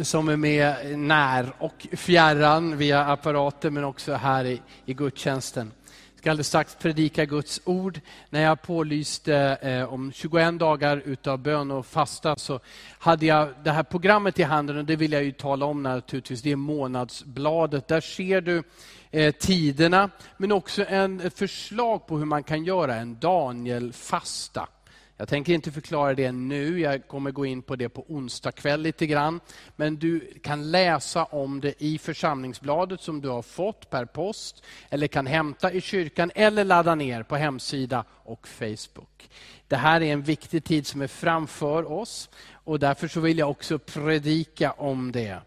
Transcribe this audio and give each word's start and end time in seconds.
som 0.00 0.28
är 0.28 0.36
med 0.36 0.98
när 0.98 1.52
och 1.58 1.86
fjärran 1.92 2.76
via 2.76 3.04
apparater 3.04 3.70
men 3.70 3.84
också 3.84 4.12
här 4.12 4.44
i, 4.44 4.62
i 4.84 4.94
gudstjänsten. 4.94 5.72
Jag 5.86 6.18
ska 6.18 6.30
alldeles 6.30 6.48
strax 6.48 6.74
predika 6.74 7.24
Guds 7.24 7.60
ord. 7.64 8.00
När 8.30 8.42
jag 8.42 8.62
pålyste 8.62 9.36
eh, 9.62 9.92
om 9.92 10.12
21 10.12 10.58
dagar 10.58 11.02
utav 11.04 11.38
bön 11.38 11.70
och 11.70 11.86
fasta 11.86 12.36
så 12.36 12.60
hade 12.98 13.26
jag 13.26 13.48
det 13.64 13.70
här 13.70 13.82
programmet 13.82 14.38
i 14.38 14.42
handen 14.42 14.76
och 14.76 14.84
det 14.84 14.96
vill 14.96 15.12
jag 15.12 15.24
ju 15.24 15.32
tala 15.32 15.66
om 15.66 15.82
naturligtvis. 15.82 16.42
Det 16.42 16.52
är 16.52 16.56
månadsbladet. 16.56 17.88
Där 17.88 18.00
ser 18.00 18.40
du 18.40 18.62
eh, 19.10 19.34
tiderna 19.34 20.10
men 20.36 20.52
också 20.52 20.84
en, 20.88 21.20
ett 21.20 21.38
förslag 21.38 22.06
på 22.06 22.18
hur 22.18 22.24
man 22.24 22.42
kan 22.42 22.64
göra 22.64 22.94
en 22.94 23.18
Daniel-fasta. 23.20 24.68
Jag 25.16 25.28
tänker 25.28 25.52
inte 25.52 25.72
förklara 25.72 26.14
det 26.14 26.32
nu, 26.32 26.80
jag 26.80 27.08
kommer 27.08 27.30
gå 27.30 27.46
in 27.46 27.62
på 27.62 27.76
det 27.76 27.88
på 27.88 28.04
onsdag 28.08 28.52
kväll 28.52 28.80
lite 28.80 29.06
grann. 29.06 29.40
Men 29.76 29.96
du 29.96 30.38
kan 30.42 30.70
läsa 30.70 31.24
om 31.24 31.60
det 31.60 31.82
i 31.82 31.98
församlingsbladet 31.98 33.00
som 33.00 33.20
du 33.20 33.28
har 33.28 33.42
fått 33.42 33.90
per 33.90 34.04
post, 34.04 34.64
eller 34.90 35.06
kan 35.06 35.26
hämta 35.26 35.72
i 35.72 35.80
kyrkan, 35.80 36.30
eller 36.34 36.64
ladda 36.64 36.94
ner 36.94 37.22
på 37.22 37.36
hemsida 37.36 38.04
och 38.10 38.48
Facebook. 38.48 39.30
Det 39.68 39.76
här 39.76 40.00
är 40.00 40.12
en 40.12 40.22
viktig 40.22 40.64
tid 40.64 40.86
som 40.86 41.00
är 41.02 41.06
framför 41.06 41.92
oss 41.92 42.30
och 42.52 42.78
därför 42.78 43.08
så 43.08 43.20
vill 43.20 43.38
jag 43.38 43.50
också 43.50 43.78
predika 43.78 44.72
om 44.72 45.12
det. 45.12 45.38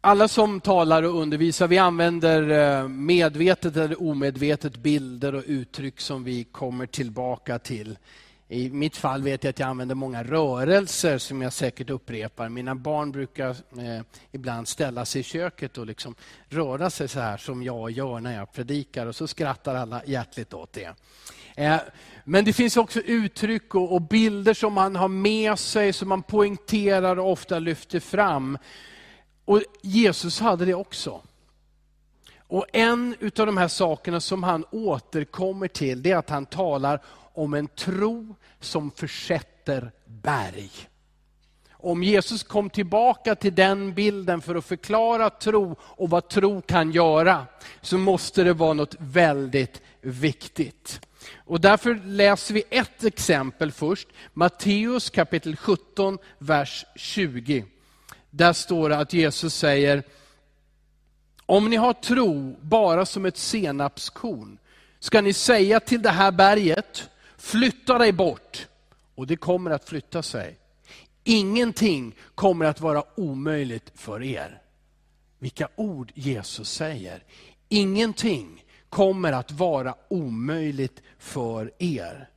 Alla 0.00 0.28
som 0.28 0.60
talar 0.60 1.02
och 1.02 1.20
undervisar, 1.20 1.68
vi 1.68 1.78
använder 1.78 2.50
eh, 2.82 2.88
medvetet 2.88 3.76
eller 3.76 4.02
omedvetet 4.02 4.76
bilder 4.76 5.34
och 5.34 5.42
uttryck 5.46 6.00
som 6.00 6.24
vi 6.24 6.44
kommer 6.44 6.86
tillbaka 6.86 7.58
till. 7.58 7.98
I 8.48 8.70
mitt 8.70 8.96
fall 8.96 9.22
vet 9.22 9.44
jag 9.44 9.50
att 9.50 9.58
jag 9.58 9.68
använder 9.68 9.94
många 9.94 10.24
rörelser 10.24 11.18
som 11.18 11.42
jag 11.42 11.52
säkert 11.52 11.90
upprepar. 11.90 12.48
Mina 12.48 12.74
barn 12.74 13.12
brukar 13.12 13.50
eh, 13.50 14.02
ibland 14.32 14.68
ställa 14.68 15.04
sig 15.04 15.20
i 15.20 15.24
köket 15.24 15.78
och 15.78 15.86
liksom 15.86 16.14
röra 16.48 16.90
sig 16.90 17.08
så 17.08 17.20
här 17.20 17.36
som 17.36 17.62
jag 17.62 17.90
gör 17.90 18.20
när 18.20 18.36
jag 18.36 18.52
predikar 18.52 19.06
och 19.06 19.16
så 19.16 19.26
skrattar 19.26 19.74
alla 19.74 20.02
hjärtligt 20.06 20.54
åt 20.54 20.72
det. 20.72 20.94
Eh, 21.56 21.76
men 22.24 22.44
det 22.44 22.52
finns 22.52 22.76
också 22.76 23.00
uttryck 23.00 23.74
och, 23.74 23.92
och 23.92 24.02
bilder 24.02 24.54
som 24.54 24.72
man 24.72 24.96
har 24.96 25.08
med 25.08 25.58
sig, 25.58 25.92
som 25.92 26.08
man 26.08 26.22
poängterar 26.22 27.18
och 27.18 27.32
ofta 27.32 27.58
lyfter 27.58 28.00
fram. 28.00 28.58
Och 29.48 29.62
Jesus 29.82 30.40
hade 30.40 30.64
det 30.64 30.74
också. 30.74 31.20
Och 32.38 32.66
en 32.72 33.16
av 33.38 33.46
de 33.46 33.56
här 33.56 33.68
sakerna 33.68 34.20
som 34.20 34.42
han 34.42 34.64
återkommer 34.70 35.68
till, 35.68 36.02
det 36.02 36.10
är 36.10 36.16
att 36.16 36.30
han 36.30 36.46
talar 36.46 37.02
om 37.34 37.54
en 37.54 37.68
tro 37.68 38.34
som 38.60 38.90
försätter 38.90 39.92
berg. 40.06 40.70
Om 41.72 42.02
Jesus 42.02 42.42
kom 42.42 42.70
tillbaka 42.70 43.34
till 43.34 43.54
den 43.54 43.94
bilden 43.94 44.40
för 44.40 44.54
att 44.54 44.64
förklara 44.64 45.30
tro 45.30 45.76
och 45.80 46.10
vad 46.10 46.28
tro 46.28 46.62
kan 46.62 46.92
göra, 46.92 47.46
så 47.80 47.98
måste 47.98 48.44
det 48.44 48.52
vara 48.52 48.72
något 48.72 48.96
väldigt 48.98 49.82
viktigt. 50.00 51.00
Och 51.36 51.60
därför 51.60 51.94
läser 51.94 52.54
vi 52.54 52.62
ett 52.70 53.04
exempel 53.04 53.72
först. 53.72 54.08
Matteus 54.32 55.10
kapitel 55.10 55.56
17, 55.56 56.18
vers 56.38 56.84
20. 56.96 57.64
Där 58.30 58.52
står 58.52 58.88
det 58.88 58.96
att 58.96 59.12
Jesus 59.12 59.54
säger, 59.54 60.02
om 61.46 61.70
ni 61.70 61.76
har 61.76 61.92
tro 61.92 62.56
bara 62.60 63.06
som 63.06 63.26
ett 63.26 63.36
senapskorn, 63.36 64.58
ska 65.00 65.20
ni 65.20 65.32
säga 65.32 65.80
till 65.80 66.02
det 66.02 66.10
här 66.10 66.30
berget, 66.30 67.10
flytta 67.36 67.98
dig 67.98 68.12
bort. 68.12 68.66
Och 69.14 69.26
det 69.26 69.36
kommer 69.36 69.70
att 69.70 69.88
flytta 69.88 70.22
sig. 70.22 70.58
Ingenting 71.24 72.14
kommer 72.34 72.64
att 72.64 72.80
vara 72.80 73.04
omöjligt 73.16 73.92
för 73.94 74.22
er. 74.22 74.60
Vilka 75.38 75.68
ord 75.76 76.12
Jesus 76.14 76.70
säger. 76.70 77.22
Ingenting 77.68 78.64
kommer 78.88 79.32
att 79.32 79.52
vara 79.52 79.94
omöjligt 80.08 81.02
för 81.18 81.72
er. 81.78 82.28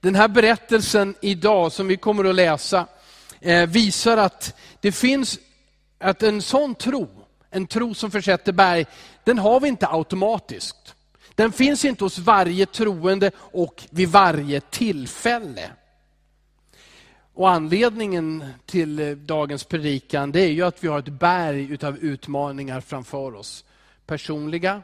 Den 0.00 0.14
här 0.14 0.28
berättelsen 0.28 1.14
idag 1.20 1.72
som 1.72 1.88
vi 1.88 1.96
kommer 1.96 2.24
att 2.24 2.34
läsa, 2.34 2.86
Eh, 3.40 3.68
visar 3.68 4.16
att 4.16 4.54
det 4.80 4.92
finns 4.92 5.38
att 5.98 6.22
en 6.22 6.42
sån 6.42 6.74
tro, 6.74 7.08
en 7.50 7.66
tro 7.66 7.94
som 7.94 8.10
försätter 8.10 8.52
berg, 8.52 8.86
den 9.24 9.38
har 9.38 9.60
vi 9.60 9.68
inte 9.68 9.88
automatiskt. 9.88 10.94
Den 11.34 11.52
finns 11.52 11.84
inte 11.84 12.04
hos 12.04 12.18
varje 12.18 12.66
troende 12.66 13.30
och 13.38 13.84
vid 13.90 14.08
varje 14.08 14.60
tillfälle. 14.60 15.70
Och 17.34 17.50
anledningen 17.50 18.44
till 18.66 18.98
eh, 18.98 19.10
dagens 19.10 19.64
predikan 19.64 20.32
det 20.32 20.40
är 20.40 20.48
ju 20.48 20.62
att 20.62 20.84
vi 20.84 20.88
har 20.88 20.98
ett 20.98 21.08
berg 21.08 21.78
av 21.82 21.98
utmaningar 21.98 22.80
framför 22.80 23.34
oss. 23.34 23.64
Personliga 24.06 24.82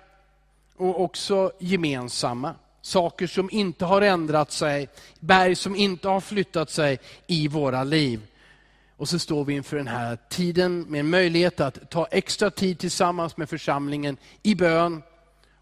och 0.77 1.01
också 1.01 1.53
gemensamma. 1.59 2.55
Saker 2.81 3.27
som 3.27 3.51
inte 3.51 3.85
har 3.85 4.03
ändrat 4.03 4.53
sig, 4.53 4.89
berg 5.21 5.55
som 5.55 5.77
inte 5.77 6.09
har 6.09 6.21
flyttat 6.21 6.71
sig 6.71 6.99
i 7.27 7.49
våra 7.49 7.85
liv. 7.85 8.21
Och 8.97 9.09
så 9.09 9.19
står 9.19 9.45
vi 9.45 9.55
inför 9.55 9.77
den 9.77 9.89
här 9.89 10.19
tiden 10.29 10.81
med 10.81 11.01
en 11.01 11.11
möjlighet 11.11 11.61
att 11.61 11.91
ta 11.91 12.07
extra 12.07 12.51
tid 12.51 12.79
tillsammans 12.79 13.37
med 13.37 13.49
församlingen 13.49 14.17
i 14.43 14.55
bön. 14.55 15.03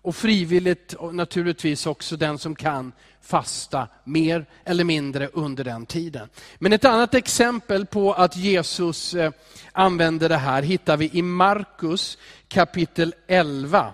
Och 0.02 0.16
frivilligt 0.16 0.92
och 0.92 1.14
naturligtvis 1.14 1.86
också 1.86 2.16
den 2.16 2.38
som 2.38 2.54
kan 2.54 2.92
fasta 3.20 3.88
mer 4.04 4.46
eller 4.64 4.84
mindre 4.84 5.28
under 5.28 5.64
den 5.64 5.86
tiden. 5.86 6.28
Men 6.58 6.72
ett 6.72 6.84
annat 6.84 7.14
exempel 7.14 7.86
på 7.86 8.12
att 8.12 8.36
Jesus 8.36 9.14
eh, 9.14 9.32
använder 9.72 10.28
det 10.28 10.36
här 10.36 10.62
hittar 10.62 10.96
vi 10.96 11.10
i 11.12 11.22
Markus 11.22 12.18
kapitel 12.48 13.14
11. 13.26 13.92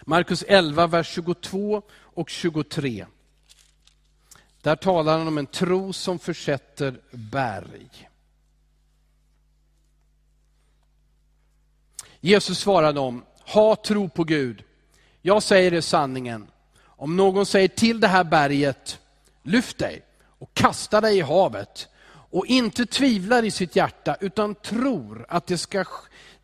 Markus 0.00 0.44
11, 0.48 0.86
vers 0.86 1.08
22 1.08 1.82
och 1.98 2.30
23. 2.30 3.06
Där 4.62 4.76
talar 4.76 5.18
han 5.18 5.28
om 5.28 5.38
en 5.38 5.46
tro 5.46 5.92
som 5.92 6.18
försätter 6.18 7.00
berg. 7.10 8.08
Jesus 12.26 12.58
svarade 12.58 12.92
dem, 12.92 13.24
ha 13.38 13.76
tro 13.76 14.08
på 14.08 14.24
Gud. 14.24 14.62
Jag 15.22 15.42
säger 15.42 15.74
er 15.74 15.80
sanningen. 15.80 16.46
Om 16.84 17.16
någon 17.16 17.46
säger 17.46 17.68
till 17.68 18.00
det 18.00 18.08
här 18.08 18.24
berget, 18.24 18.98
lyft 19.42 19.78
dig 19.78 20.02
och 20.38 20.54
kasta 20.54 21.00
dig 21.00 21.18
i 21.18 21.20
havet 21.20 21.88
och 22.08 22.46
inte 22.46 22.86
tvivlar 22.86 23.42
i 23.42 23.50
sitt 23.50 23.76
hjärta 23.76 24.16
utan 24.20 24.54
tror 24.54 25.26
att 25.28 25.46
det, 25.46 25.58
ska, 25.58 25.84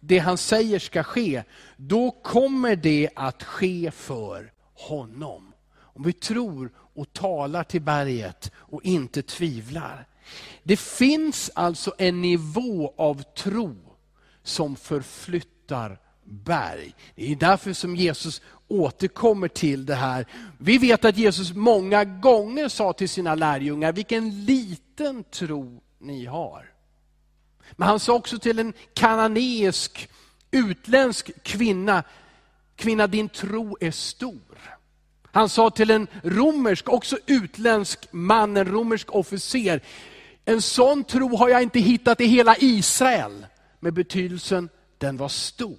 det 0.01 0.19
han 0.19 0.39
säger 0.39 0.79
ska 0.79 1.03
ske, 1.03 1.43
då 1.77 2.11
kommer 2.11 2.77
det 2.77 3.11
att 3.17 3.43
ske 3.43 3.91
för 3.91 4.53
honom. 4.75 5.53
Om 5.75 6.03
vi 6.03 6.13
tror 6.13 6.73
och 6.95 7.13
talar 7.13 7.65
till 7.65 7.83
berget 7.83 8.51
och 8.57 8.85
inte 8.85 9.23
tvivlar. 9.23 10.07
Det 10.63 10.77
finns 10.77 11.51
alltså 11.55 11.95
en 11.99 12.23
nivå 12.23 12.95
av 12.97 13.23
tro 13.23 13.77
som 14.43 14.77
förflyttar 14.77 15.52
flyttar 15.63 15.99
berg. 16.25 16.95
Det 17.15 17.33
är 17.33 17.37
därför 17.37 17.73
som 17.73 17.97
Jesus 17.97 18.43
återkommer 18.69 19.49
till 19.49 19.87
det 19.87 19.95
här. 19.95 20.27
Vi 20.59 20.79
vet 20.79 21.05
att 21.05 21.17
Jesus 21.17 21.53
många 21.55 22.05
gånger 22.05 22.69
sa 22.69 22.93
till 22.93 23.09
sina 23.09 23.35
lärjungar, 23.35 23.93
vilken 23.93 24.45
liten 24.45 25.25
tro 25.25 25.83
ni 25.99 26.27
har. 26.27 26.71
Men 27.73 27.89
han 27.89 28.01
sa 28.01 28.15
också 28.15 28.39
till 28.39 28.59
en 28.59 28.73
kananeisk, 28.95 30.09
utländsk 30.51 31.43
kvinna, 31.43 32.05
kvinna 32.77 33.07
din 33.07 33.29
tro 33.29 33.77
är 33.81 33.91
stor. 33.91 34.59
Han 35.33 35.49
sa 35.49 35.71
till 35.71 35.91
en 35.91 36.07
romersk, 36.23 36.89
också 36.89 37.19
utländsk 37.27 38.09
man, 38.11 38.57
en 38.57 38.69
romersk 38.69 39.15
officer, 39.15 39.81
en 40.45 40.63
sån 40.63 41.05
tro 41.05 41.37
har 41.37 41.49
jag 41.49 41.63
inte 41.63 41.81
hittat 41.81 42.21
i 42.21 42.27
hela 42.27 42.57
Israel. 42.59 43.47
Med 43.81 43.95
betydelsen, 43.95 44.69
den 45.03 45.17
var 45.17 45.29
stor. 45.29 45.79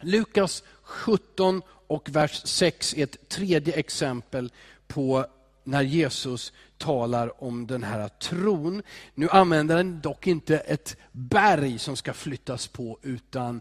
Lukas 0.00 0.62
17 0.82 1.62
och 1.86 2.08
vers 2.08 2.42
6 2.44 2.94
är 2.94 3.04
ett 3.04 3.28
tredje 3.28 3.74
exempel 3.74 4.52
på 4.86 5.26
när 5.64 5.82
Jesus 5.82 6.52
talar 6.78 7.44
om 7.44 7.66
den 7.66 7.82
här 7.82 8.08
tron. 8.08 8.82
Nu 9.14 9.28
använder 9.28 9.76
han 9.76 10.00
dock 10.00 10.26
inte 10.26 10.58
ett 10.58 10.96
berg 11.12 11.78
som 11.78 11.96
ska 11.96 12.12
flyttas 12.12 12.66
på, 12.66 12.98
utan 13.02 13.60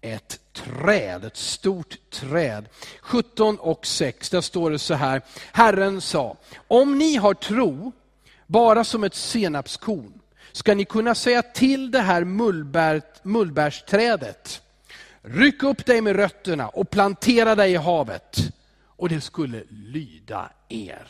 ett 0.00 0.40
träd, 0.52 1.24
ett 1.24 1.36
stort 1.36 2.10
träd. 2.10 2.68
17 3.00 3.58
och 3.58 3.86
6, 3.86 4.30
där 4.30 4.40
står 4.40 4.70
det 4.70 4.78
så 4.78 4.94
här. 4.94 5.22
Herren 5.52 6.00
sa, 6.00 6.36
om 6.68 6.98
ni 6.98 7.16
har 7.16 7.34
tro, 7.34 7.92
bara 8.46 8.84
som 8.84 9.04
ett 9.04 9.14
senapskorn, 9.14 10.19
ska 10.52 10.74
ni 10.74 10.84
kunna 10.84 11.14
säga 11.14 11.42
till 11.42 11.90
det 11.90 12.00
här 12.00 12.24
mullbär, 12.24 13.02
mullbärsträdet, 13.22 14.62
ryck 15.22 15.62
upp 15.62 15.86
dig 15.86 16.00
med 16.00 16.16
rötterna 16.16 16.68
och 16.68 16.90
plantera 16.90 17.54
dig 17.54 17.72
i 17.72 17.76
havet. 17.76 18.38
Och 18.84 19.08
det 19.08 19.20
skulle 19.20 19.64
lyda 19.68 20.50
er. 20.68 21.06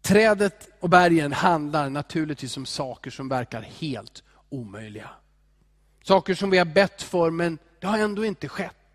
Trädet 0.00 0.68
och 0.80 0.88
bergen 0.88 1.32
handlar 1.32 1.90
naturligtvis 1.90 2.56
om 2.56 2.66
saker 2.66 3.10
som 3.10 3.28
verkar 3.28 3.62
helt 3.62 4.22
omöjliga. 4.48 5.10
Saker 6.02 6.34
som 6.34 6.50
vi 6.50 6.58
har 6.58 6.64
bett 6.64 7.02
för 7.02 7.30
men 7.30 7.58
det 7.80 7.86
har 7.86 7.98
ändå 7.98 8.24
inte 8.24 8.48
skett. 8.48 8.85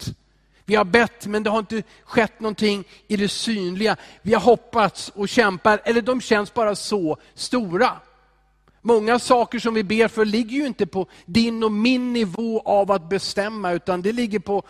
Vi 0.71 0.75
har 0.75 0.85
bett 0.85 1.27
men 1.27 1.43
det 1.43 1.49
har 1.49 1.59
inte 1.59 1.83
skett 2.03 2.39
någonting 2.39 2.83
i 3.07 3.17
det 3.17 3.29
synliga. 3.29 3.95
Vi 4.21 4.33
har 4.33 4.41
hoppats 4.41 5.11
och 5.15 5.29
kämpar, 5.29 5.81
eller 5.85 6.01
de 6.01 6.21
känns 6.21 6.53
bara 6.53 6.75
så 6.75 7.17
stora. 7.33 7.91
Många 8.81 9.19
saker 9.19 9.59
som 9.59 9.73
vi 9.73 9.83
ber 9.83 10.07
för 10.07 10.25
ligger 10.25 10.57
ju 10.57 10.65
inte 10.65 10.85
på 10.85 11.07
din 11.25 11.63
och 11.63 11.71
min 11.71 12.13
nivå 12.13 12.61
av 12.65 12.91
att 12.91 13.09
bestämma, 13.09 13.71
utan 13.71 14.01
det 14.01 14.11
ligger 14.11 14.39
på, 14.39 14.63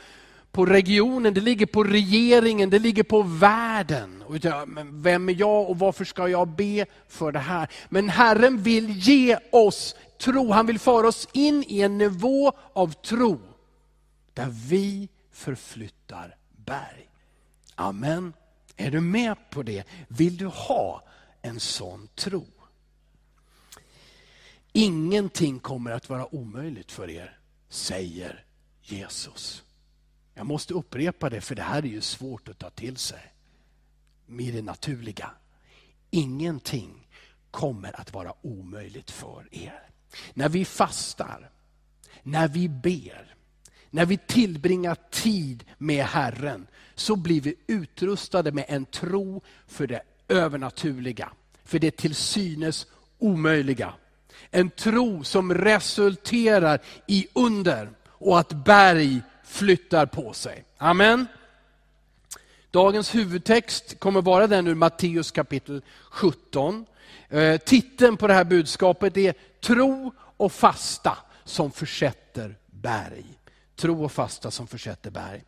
på 0.52 0.66
regionen, 0.66 1.34
det 1.34 1.42
ligger 1.42 1.66
på 1.66 1.84
regeringen, 1.84 2.70
det 2.70 2.80
ligger 2.80 3.04
på 3.04 3.22
världen. 3.22 4.22
Och 4.22 4.68
men 4.68 5.02
vem 5.02 5.30
är 5.30 5.34
jag 5.34 5.70
och 5.70 5.80
varför 5.80 6.06
ska 6.06 6.28
jag 6.28 6.48
be 6.48 6.86
för 7.10 7.32
det 7.32 7.40
här? 7.40 7.68
Men 7.90 8.10
Herren 8.10 8.64
vill 8.64 8.90
ge 8.90 9.38
oss 9.52 9.96
tro, 10.22 10.52
han 10.52 10.66
vill 10.66 10.80
föra 10.80 11.08
oss 11.08 11.28
in 11.34 11.64
i 11.68 11.82
en 11.82 11.98
nivå 11.98 12.52
av 12.74 12.94
tro, 12.94 13.40
där 14.34 14.48
vi 14.70 15.10
förflyttar 15.42 16.36
berg. 16.52 17.10
Amen. 17.76 18.34
Är 18.78 18.92
du 18.92 19.02
med 19.02 19.50
på 19.50 19.64
det? 19.64 19.84
Vill 20.08 20.38
du 20.38 20.46
ha 20.46 21.04
en 21.42 21.60
sån 21.60 22.08
tro? 22.16 22.48
Ingenting 24.72 25.60
kommer 25.60 25.92
att 25.92 26.10
vara 26.10 26.36
omöjligt 26.36 26.92
för 26.92 27.10
er, 27.10 27.40
säger 27.70 28.46
Jesus. 28.82 29.64
Jag 30.34 30.46
måste 30.46 30.74
upprepa 30.74 31.30
det, 31.30 31.42
för 31.42 31.56
det 31.56 31.62
här 31.62 31.84
är 31.84 31.90
ju 31.90 32.02
svårt 32.02 32.50
att 32.50 32.60
ta 32.60 32.70
till 32.70 32.98
sig. 32.98 33.34
Med 34.26 34.54
det 34.54 34.62
naturliga. 34.62 35.32
Ingenting 36.10 37.08
kommer 37.52 38.00
att 38.00 38.14
vara 38.14 38.34
omöjligt 38.42 39.12
för 39.12 39.48
er. 39.52 39.90
När 40.34 40.50
vi 40.50 40.66
fastar, 40.66 41.50
när 42.24 42.48
vi 42.48 42.70
ber, 42.70 43.36
när 43.92 44.06
vi 44.06 44.18
tillbringar 44.18 44.98
tid 45.10 45.64
med 45.78 46.06
Herren, 46.06 46.68
så 46.96 47.16
blir 47.16 47.42
vi 47.42 47.56
utrustade 47.68 48.52
med 48.52 48.66
en 48.68 48.86
tro 48.86 49.42
för 49.68 49.88
det 49.88 50.02
övernaturliga, 50.28 51.30
för 51.66 51.80
det 51.80 51.98
till 51.98 52.16
synes 52.16 52.88
omöjliga. 53.20 53.94
En 54.52 54.70
tro 54.70 55.24
som 55.24 55.54
resulterar 55.54 56.82
i 57.08 57.28
under 57.34 57.90
och 58.08 58.40
att 58.40 58.66
berg 58.66 59.22
flyttar 59.46 60.06
på 60.06 60.34
sig. 60.34 60.64
Amen. 60.78 61.28
Dagens 62.72 63.16
huvudtext 63.16 64.00
kommer 64.00 64.22
vara 64.22 64.48
den 64.48 64.68
ur 64.68 64.76
Matteus 64.76 65.32
kapitel 65.32 65.82
17. 66.10 66.86
Eh, 67.30 67.58
titeln 67.58 68.18
på 68.18 68.28
det 68.28 68.34
här 68.34 68.44
budskapet 68.44 69.18
är 69.18 69.34
Tro 69.60 70.14
och 70.38 70.52
fasta 70.52 71.18
som 71.44 71.72
försätter 71.72 72.56
berg. 72.66 73.26
Tro 73.82 74.04
och 74.04 74.12
fasta 74.12 74.52
som 74.52 74.68
försätter 74.68 75.12
berg. 75.12 75.44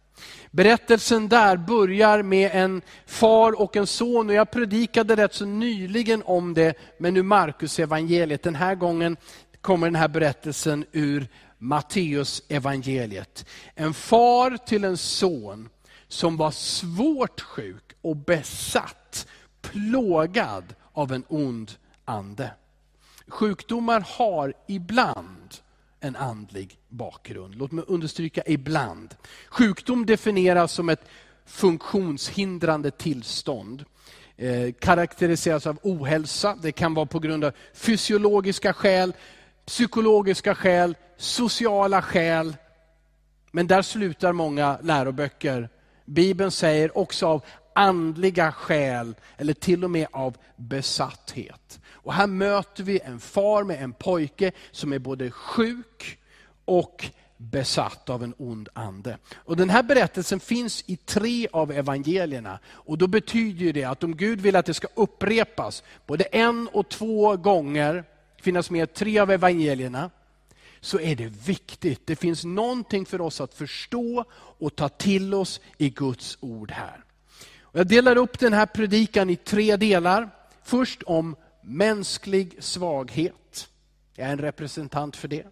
Berättelsen 0.51 1.29
där 1.29 1.57
börjar 1.57 2.23
med 2.23 2.51
en 2.53 2.81
far 3.05 3.61
och 3.61 3.75
en 3.75 3.87
son 3.87 4.29
och 4.29 4.35
jag 4.35 4.51
predikade 4.51 5.15
rätt 5.15 5.33
så 5.33 5.45
nyligen 5.45 6.23
om 6.25 6.53
det, 6.53 6.73
men 6.97 7.13
nu 7.13 7.23
Markus 7.23 7.79
evangeliet. 7.79 8.43
Den 8.43 8.55
här 8.55 8.75
gången 8.75 9.17
kommer 9.61 9.87
den 9.87 9.95
här 9.95 10.07
berättelsen 10.07 10.85
ur 10.91 11.27
Matteus 11.57 12.43
evangeliet. 12.47 13.45
En 13.75 13.93
far 13.93 14.57
till 14.57 14.83
en 14.83 14.97
son 14.97 15.69
som 16.07 16.37
var 16.37 16.51
svårt 16.51 17.41
sjuk 17.41 17.93
och 18.01 18.15
besatt, 18.15 19.27
plågad 19.61 20.75
av 20.93 21.11
en 21.11 21.23
ond 21.27 21.71
ande. 22.05 22.51
Sjukdomar 23.27 24.05
har 24.17 24.53
ibland 24.67 25.55
en 26.03 26.15
andlig 26.15 26.77
bakgrund. 26.89 27.55
Låt 27.55 27.71
mig 27.71 27.85
understryka 27.87 28.43
ibland. 28.45 29.15
Sjukdom 29.47 30.05
definieras 30.05 30.71
som 30.71 30.89
ett 30.89 31.05
funktionshindrande 31.45 32.91
tillstånd. 32.91 33.85
Eh, 34.37 34.73
karaktäriseras 34.79 35.67
av 35.67 35.79
ohälsa, 35.83 36.57
det 36.61 36.71
kan 36.71 36.93
vara 36.93 37.05
på 37.05 37.19
grund 37.19 37.43
av 37.43 37.51
fysiologiska 37.73 38.73
skäl, 38.73 39.13
psykologiska 39.65 40.55
skäl, 40.55 40.95
sociala 41.17 42.01
skäl. 42.01 42.55
Men 43.51 43.67
där 43.67 43.81
slutar 43.81 44.33
många 44.33 44.77
läroböcker. 44.81 45.69
Bibeln 46.05 46.51
säger 46.51 46.97
också 46.97 47.27
av 47.27 47.43
andliga 47.75 48.51
skäl, 48.51 49.15
eller 49.37 49.53
till 49.53 49.83
och 49.83 49.91
med 49.91 50.07
av 50.11 50.37
besatthet. 50.55 51.79
Och 52.03 52.13
här 52.13 52.27
möter 52.27 52.83
vi 52.83 52.99
en 52.99 53.19
far 53.19 53.63
med 53.63 53.83
en 53.83 53.93
pojke 53.93 54.51
som 54.71 54.93
är 54.93 54.99
både 54.99 55.31
sjuk 55.31 56.19
och 56.65 57.05
besatt 57.37 58.09
av 58.09 58.23
en 58.23 58.33
ond 58.37 58.69
ande. 58.73 59.17
Och 59.35 59.57
Den 59.57 59.69
här 59.69 59.83
berättelsen 59.83 60.39
finns 60.39 60.83
i 60.87 60.95
tre 60.95 61.47
av 61.53 61.71
evangelierna. 61.71 62.59
Och 62.65 62.97
Då 62.97 63.07
betyder 63.07 63.73
det 63.73 63.83
att 63.83 64.03
om 64.03 64.15
Gud 64.15 64.41
vill 64.41 64.55
att 64.55 64.65
det 64.65 64.73
ska 64.73 64.87
upprepas 64.93 65.83
både 66.07 66.23
en 66.23 66.67
och 66.67 66.89
två 66.89 67.35
gånger, 67.35 68.03
finnas 68.41 68.69
med 68.69 68.89
i 68.89 68.93
tre 68.93 69.19
av 69.19 69.31
evangelierna, 69.31 70.09
så 70.81 70.99
är 70.99 71.15
det 71.15 71.33
viktigt. 71.45 72.07
Det 72.07 72.15
finns 72.15 72.43
någonting 72.43 73.05
för 73.05 73.21
oss 73.21 73.41
att 73.41 73.53
förstå 73.53 74.25
och 74.33 74.75
ta 74.75 74.89
till 74.89 75.33
oss 75.33 75.61
i 75.77 75.89
Guds 75.89 76.37
ord 76.41 76.71
här. 76.71 77.03
Jag 77.71 77.87
delar 77.87 78.15
upp 78.15 78.39
den 78.39 78.53
här 78.53 78.65
predikan 78.65 79.29
i 79.29 79.35
tre 79.35 79.75
delar. 79.75 80.29
Först 80.63 81.03
om 81.03 81.35
mänsklig 81.63 82.55
svaghet. 82.59 83.69
Jag 84.15 84.27
är 84.27 84.31
en 84.31 84.37
representant 84.37 85.15
för 85.15 85.27
det. 85.27 85.45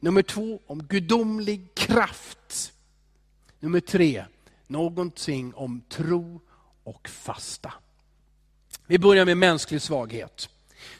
Nummer 0.00 0.22
två, 0.22 0.60
om 0.66 0.82
gudomlig 0.82 1.74
kraft. 1.74 2.72
Nummer 3.60 3.80
tre, 3.80 4.24
någonting 4.66 5.54
om 5.54 5.82
tro 5.88 6.40
och 6.84 7.08
fasta. 7.08 7.72
Vi 8.86 8.98
börjar 8.98 9.24
med 9.24 9.36
mänsklig 9.36 9.82
svaghet. 9.82 10.48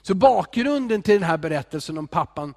Så 0.03 0.15
bakgrunden 0.15 1.03
till 1.03 1.15
den 1.15 1.23
här 1.23 1.37
berättelsen 1.37 1.99
om 1.99 2.07
pappan 2.07 2.55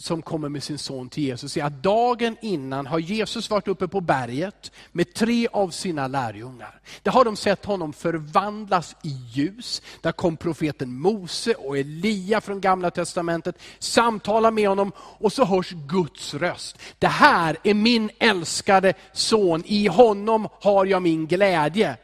som 0.00 0.22
kommer 0.22 0.48
med 0.48 0.62
sin 0.62 0.78
son 0.78 1.08
till 1.08 1.24
Jesus 1.24 1.56
är 1.56 1.64
att 1.64 1.82
dagen 1.82 2.36
innan 2.40 2.86
har 2.86 2.98
Jesus 2.98 3.50
varit 3.50 3.68
uppe 3.68 3.88
på 3.88 4.00
berget 4.00 4.72
med 4.92 5.14
tre 5.14 5.48
av 5.52 5.70
sina 5.70 6.08
lärjungar. 6.08 6.80
Där 7.02 7.12
har 7.12 7.24
de 7.24 7.36
sett 7.36 7.64
honom 7.64 7.92
förvandlas 7.92 8.96
i 9.02 9.08
ljus. 9.32 9.82
Där 10.00 10.12
kom 10.12 10.36
profeten 10.36 11.00
Mose 11.00 11.54
och 11.54 11.78
Elia 11.78 12.40
från 12.40 12.60
gamla 12.60 12.90
testamentet, 12.90 13.58
samtalar 13.78 14.50
med 14.50 14.68
honom 14.68 14.92
och 14.98 15.32
så 15.32 15.44
hörs 15.44 15.70
Guds 15.70 16.34
röst. 16.34 16.78
Det 16.98 17.06
här 17.06 17.56
är 17.62 17.74
min 17.74 18.10
älskade 18.18 18.94
son, 19.12 19.62
i 19.66 19.86
honom 19.86 20.48
har 20.60 20.86
jag 20.86 21.02
min 21.02 21.26
glädje. 21.26 21.96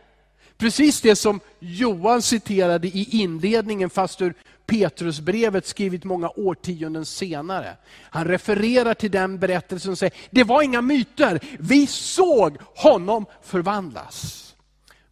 Precis 0.58 1.00
det 1.00 1.16
som 1.16 1.40
Johan 1.58 2.22
citerade 2.22 2.88
i 2.88 3.08
inledningen, 3.10 3.90
fast 3.90 4.22
ur 4.22 4.34
Petrusbrevet 4.66 5.66
skrivit 5.66 6.04
många 6.04 6.30
årtionden 6.36 7.06
senare. 7.06 7.76
Han 8.00 8.24
refererar 8.24 8.94
till 8.94 9.10
den 9.10 9.38
berättelsen 9.38 9.92
och 9.92 9.98
säger, 9.98 10.14
det 10.30 10.44
var 10.44 10.62
inga 10.62 10.82
myter, 10.82 11.40
vi 11.58 11.86
såg 11.86 12.56
honom 12.60 13.26
förvandlas. 13.42 14.42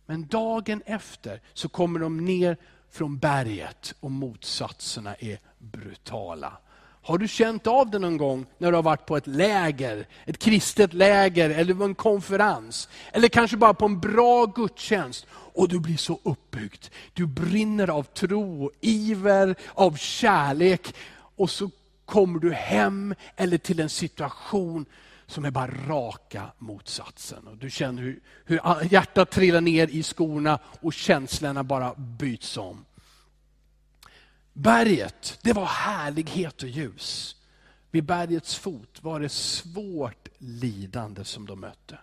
Men 0.06 0.26
dagen 0.26 0.82
efter 0.86 1.40
så 1.54 1.68
kommer 1.68 2.00
de 2.00 2.24
ner 2.24 2.56
från 2.92 3.18
berget 3.18 3.94
och 4.00 4.10
motsatserna 4.10 5.14
är 5.14 5.38
brutala. 5.58 6.52
Har 7.02 7.18
du 7.18 7.28
känt 7.28 7.66
av 7.66 7.90
det 7.90 7.98
någon 7.98 8.16
gång 8.16 8.46
när 8.58 8.70
du 8.70 8.76
har 8.76 8.82
varit 8.82 9.06
på 9.06 9.16
ett 9.16 9.26
läger, 9.26 10.06
ett 10.24 10.38
kristet 10.38 10.92
läger 10.92 11.50
eller 11.50 11.84
en 11.84 11.94
konferens? 11.94 12.88
Eller 13.12 13.28
kanske 13.28 13.56
bara 13.56 13.74
på 13.74 13.84
en 13.84 14.00
bra 14.00 14.46
gudstjänst 14.46 15.26
och 15.54 15.68
du 15.68 15.80
blir 15.80 15.96
så 15.96 16.20
uppbyggd. 16.22 16.84
Du 17.12 17.26
brinner 17.26 17.90
av 17.90 18.02
tro, 18.02 18.70
iver, 18.80 19.54
av 19.74 19.96
kärlek 19.96 20.94
och 21.36 21.50
så 21.50 21.70
kommer 22.04 22.40
du 22.40 22.52
hem 22.52 23.14
eller 23.36 23.58
till 23.58 23.80
en 23.80 23.88
situation 23.88 24.86
som 25.26 25.44
är 25.44 25.50
bara 25.50 25.70
raka 25.70 26.52
motsatsen. 26.58 27.48
Och 27.48 27.56
du 27.56 27.70
känner 27.70 28.02
hur, 28.02 28.20
hur 28.44 28.60
hjärtat 28.92 29.30
trillar 29.30 29.60
ner 29.60 29.88
i 29.88 30.02
skorna 30.02 30.58
och 30.80 30.92
känslorna 30.92 31.64
bara 31.64 31.94
byts 31.94 32.56
om. 32.56 32.84
Berget, 34.52 35.38
det 35.42 35.52
var 35.52 35.66
härlighet 35.66 36.62
och 36.62 36.68
ljus. 36.68 37.36
Vid 37.90 38.04
bergets 38.04 38.54
fot 38.54 38.98
var 39.02 39.20
det 39.20 39.28
svårt 39.28 40.28
lidande 40.38 41.24
som 41.24 41.46
de 41.46 41.60
mötte. 41.60 41.98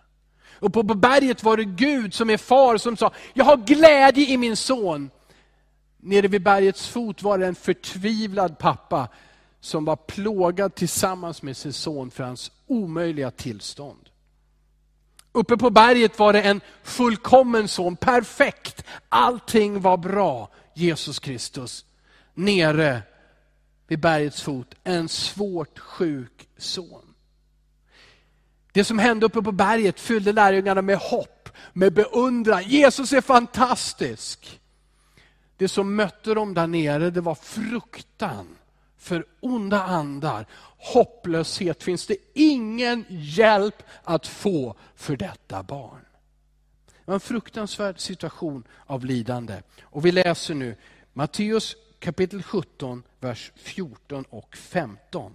Och 0.62 0.72
på 0.72 0.82
berget 0.82 1.42
var 1.42 1.56
det 1.56 1.64
Gud 1.64 2.14
som 2.14 2.30
är 2.30 2.36
far 2.36 2.76
som 2.76 2.96
sa, 2.96 3.12
jag 3.34 3.44
har 3.44 3.56
glädje 3.56 4.26
i 4.26 4.36
min 4.36 4.56
son. 4.56 5.10
Nere 6.00 6.28
vid 6.28 6.42
bergets 6.42 6.88
fot 6.88 7.22
var 7.22 7.38
det 7.38 7.46
en 7.46 7.54
förtvivlad 7.54 8.58
pappa 8.58 9.08
som 9.60 9.84
var 9.84 9.96
plågad 9.96 10.74
tillsammans 10.74 11.42
med 11.42 11.56
sin 11.56 11.72
son 11.72 12.10
för 12.10 12.24
hans 12.24 12.52
omöjliga 12.66 13.30
tillstånd. 13.30 14.08
Uppe 15.32 15.56
på 15.56 15.70
berget 15.70 16.18
var 16.18 16.32
det 16.32 16.42
en 16.42 16.60
fullkommen 16.82 17.68
son, 17.68 17.96
perfekt. 17.96 18.84
Allting 19.08 19.80
var 19.80 19.96
bra. 19.96 20.48
Jesus 20.74 21.18
Kristus 21.18 21.84
nere 22.34 23.02
vid 23.86 24.00
bergets 24.00 24.42
fot 24.42 24.74
en 24.84 25.08
svårt 25.08 25.78
sjuk 25.78 26.48
son. 26.58 27.11
Det 28.72 28.84
som 28.84 28.98
hände 28.98 29.26
uppe 29.26 29.42
på 29.42 29.52
berget 29.52 30.00
fyllde 30.00 30.32
lärjungarna 30.32 30.82
med 30.82 30.96
hopp, 30.96 31.48
med 31.72 31.92
beundran. 31.92 32.62
Jesus 32.62 33.12
är 33.12 33.20
fantastisk. 33.20 34.60
Det 35.56 35.68
som 35.68 35.96
mötte 35.96 36.34
dem 36.34 36.54
där 36.54 36.66
nere 36.66 37.10
det 37.10 37.20
var 37.20 37.34
fruktan 37.34 38.56
för 38.98 39.26
onda 39.40 39.82
andar, 39.82 40.46
hopplöshet. 40.78 41.82
Finns 41.82 42.06
det 42.06 42.16
ingen 42.34 43.04
hjälp 43.08 43.82
att 44.04 44.26
få 44.26 44.74
för 44.96 45.16
detta 45.16 45.62
barn? 45.62 46.04
Det 46.86 47.10
var 47.10 47.14
en 47.14 47.20
fruktansvärd 47.20 48.00
situation 48.00 48.64
av 48.86 49.04
lidande. 49.04 49.62
Och 49.82 50.06
vi 50.06 50.12
läser 50.12 50.54
nu 50.54 50.76
Matteus 51.12 51.76
kapitel 51.98 52.42
17, 52.42 53.02
vers 53.20 53.52
14 53.56 54.24
och 54.30 54.56
15. 54.56 55.32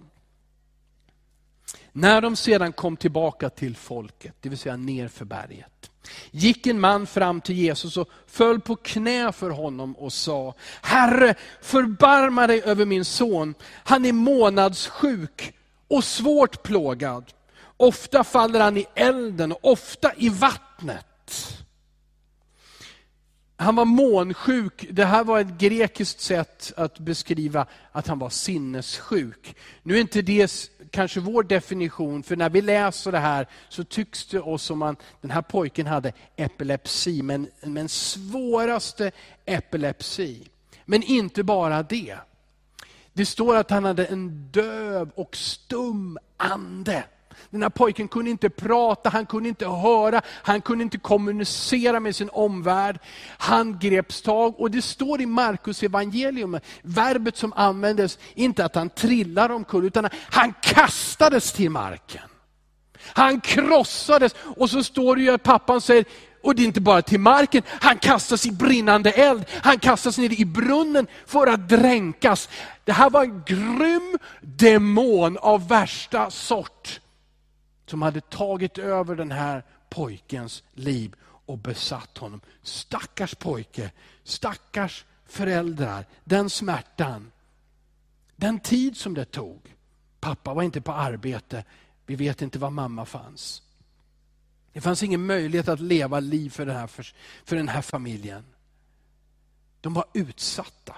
När 2.00 2.20
de 2.20 2.36
sedan 2.36 2.72
kom 2.72 2.96
tillbaka 2.96 3.50
till 3.50 3.76
folket, 3.76 4.34
det 4.40 4.48
vill 4.48 4.58
säga 4.58 4.76
ner 4.76 5.08
för 5.08 5.24
berget, 5.24 5.90
gick 6.30 6.66
en 6.66 6.80
man 6.80 7.06
fram 7.06 7.40
till 7.40 7.56
Jesus 7.56 7.96
och 7.96 8.08
föll 8.26 8.60
på 8.60 8.76
knä 8.76 9.32
för 9.32 9.50
honom 9.50 9.96
och 9.96 10.12
sa, 10.12 10.54
Herre, 10.82 11.34
förbarma 11.62 12.46
dig 12.46 12.62
över 12.62 12.84
min 12.84 13.04
son. 13.04 13.54
Han 13.84 14.04
är 14.04 14.12
månadssjuk 14.12 15.54
och 15.88 16.04
svårt 16.04 16.62
plågad. 16.62 17.24
Ofta 17.76 18.24
faller 18.24 18.60
han 18.60 18.76
i 18.76 18.86
elden 18.94 19.52
och 19.52 19.72
ofta 19.72 20.12
i 20.16 20.28
vattnet. 20.28 21.06
Han 23.56 23.76
var 23.76 23.84
månsjuk. 23.84 24.86
Det 24.90 25.04
här 25.04 25.24
var 25.24 25.40
ett 25.40 25.58
grekiskt 25.58 26.20
sätt 26.20 26.72
att 26.76 26.98
beskriva 26.98 27.66
att 27.92 28.06
han 28.06 28.18
var 28.18 28.30
sinnessjuk. 28.30 29.56
Nu 29.82 29.96
är 29.96 30.00
inte 30.00 30.22
det 30.22 30.70
kanske 30.90 31.20
vår 31.20 31.42
definition, 31.42 32.22
för 32.22 32.36
när 32.36 32.50
vi 32.50 32.62
läser 32.62 33.12
det 33.12 33.18
här 33.18 33.46
så 33.68 33.84
tycks 33.84 34.26
det 34.26 34.40
oss 34.40 34.62
som 34.62 34.82
att 34.82 35.02
den 35.20 35.30
här 35.30 35.42
pojken 35.42 35.86
hade 35.86 36.12
epilepsi, 36.36 37.22
men, 37.22 37.50
men 37.60 37.88
svåraste 37.88 39.10
epilepsi. 39.44 40.48
Men 40.84 41.02
inte 41.02 41.42
bara 41.42 41.82
det. 41.82 42.16
Det 43.12 43.26
står 43.26 43.56
att 43.56 43.70
han 43.70 43.84
hade 43.84 44.06
en 44.06 44.50
döv 44.50 45.10
och 45.14 45.36
stum 45.36 46.18
ande. 46.36 47.04
Den 47.50 47.62
här 47.62 47.70
pojken 47.70 48.08
kunde 48.08 48.30
inte 48.30 48.50
prata, 48.50 49.10
han 49.10 49.26
kunde 49.26 49.48
inte 49.48 49.66
höra, 49.66 50.22
han 50.26 50.60
kunde 50.60 50.84
inte 50.84 50.98
kommunicera 50.98 52.00
med 52.00 52.16
sin 52.16 52.30
omvärld. 52.32 52.98
Han 53.38 53.78
greps 53.78 54.22
tag 54.22 54.60
och 54.60 54.70
det 54.70 54.82
står 54.82 55.20
i 55.20 55.26
Markus 55.26 55.82
evangelium, 55.82 56.60
verbet 56.82 57.36
som 57.36 57.52
användes, 57.52 58.18
inte 58.34 58.64
att 58.64 58.74
han 58.74 58.90
trillar 58.90 59.50
omkull, 59.50 59.84
utan 59.84 60.08
han 60.30 60.54
kastades 60.60 61.52
till 61.52 61.70
marken. 61.70 62.22
Han 63.00 63.40
krossades 63.40 64.34
och 64.56 64.70
så 64.70 64.82
står 64.82 65.16
det 65.16 65.22
ju 65.22 65.30
att 65.30 65.42
pappan 65.42 65.80
säger, 65.80 66.04
och 66.42 66.54
det 66.54 66.62
är 66.62 66.64
inte 66.64 66.80
bara 66.80 67.02
till 67.02 67.20
marken, 67.20 67.62
han 67.68 67.98
kastas 67.98 68.46
i 68.46 68.52
brinnande 68.52 69.10
eld, 69.10 69.44
han 69.62 69.78
kastas 69.78 70.18
ner 70.18 70.40
i 70.40 70.44
brunnen 70.44 71.06
för 71.26 71.46
att 71.46 71.68
dränkas. 71.68 72.48
Det 72.84 72.92
här 72.92 73.10
var 73.10 73.24
en 73.24 73.42
grym 73.46 74.18
demon 74.40 75.38
av 75.38 75.68
värsta 75.68 76.30
sort 76.30 77.00
som 77.90 78.02
hade 78.02 78.20
tagit 78.20 78.78
över 78.78 79.16
den 79.16 79.30
här 79.30 79.64
pojkens 79.88 80.62
liv 80.74 81.14
och 81.22 81.58
besatt 81.58 82.18
honom. 82.18 82.40
Stackars 82.62 83.34
pojke, 83.34 83.92
stackars 84.24 85.04
föräldrar, 85.26 86.06
den 86.24 86.50
smärtan. 86.50 87.32
Den 88.36 88.60
tid 88.60 88.96
som 88.96 89.14
det 89.14 89.24
tog. 89.24 89.74
Pappa 90.20 90.54
var 90.54 90.62
inte 90.62 90.80
på 90.80 90.92
arbete, 90.92 91.64
vi 92.06 92.16
vet 92.16 92.42
inte 92.42 92.58
var 92.58 92.70
mamma 92.70 93.04
fanns. 93.04 93.62
Det 94.72 94.80
fanns 94.80 95.02
ingen 95.02 95.26
möjlighet 95.26 95.68
att 95.68 95.80
leva 95.80 96.20
liv 96.20 96.50
för 96.50 96.66
den 96.66 96.76
här, 96.76 96.86
för 97.44 97.56
den 97.56 97.68
här 97.68 97.82
familjen. 97.82 98.44
De 99.80 99.94
var 99.94 100.04
utsatta. 100.14 100.94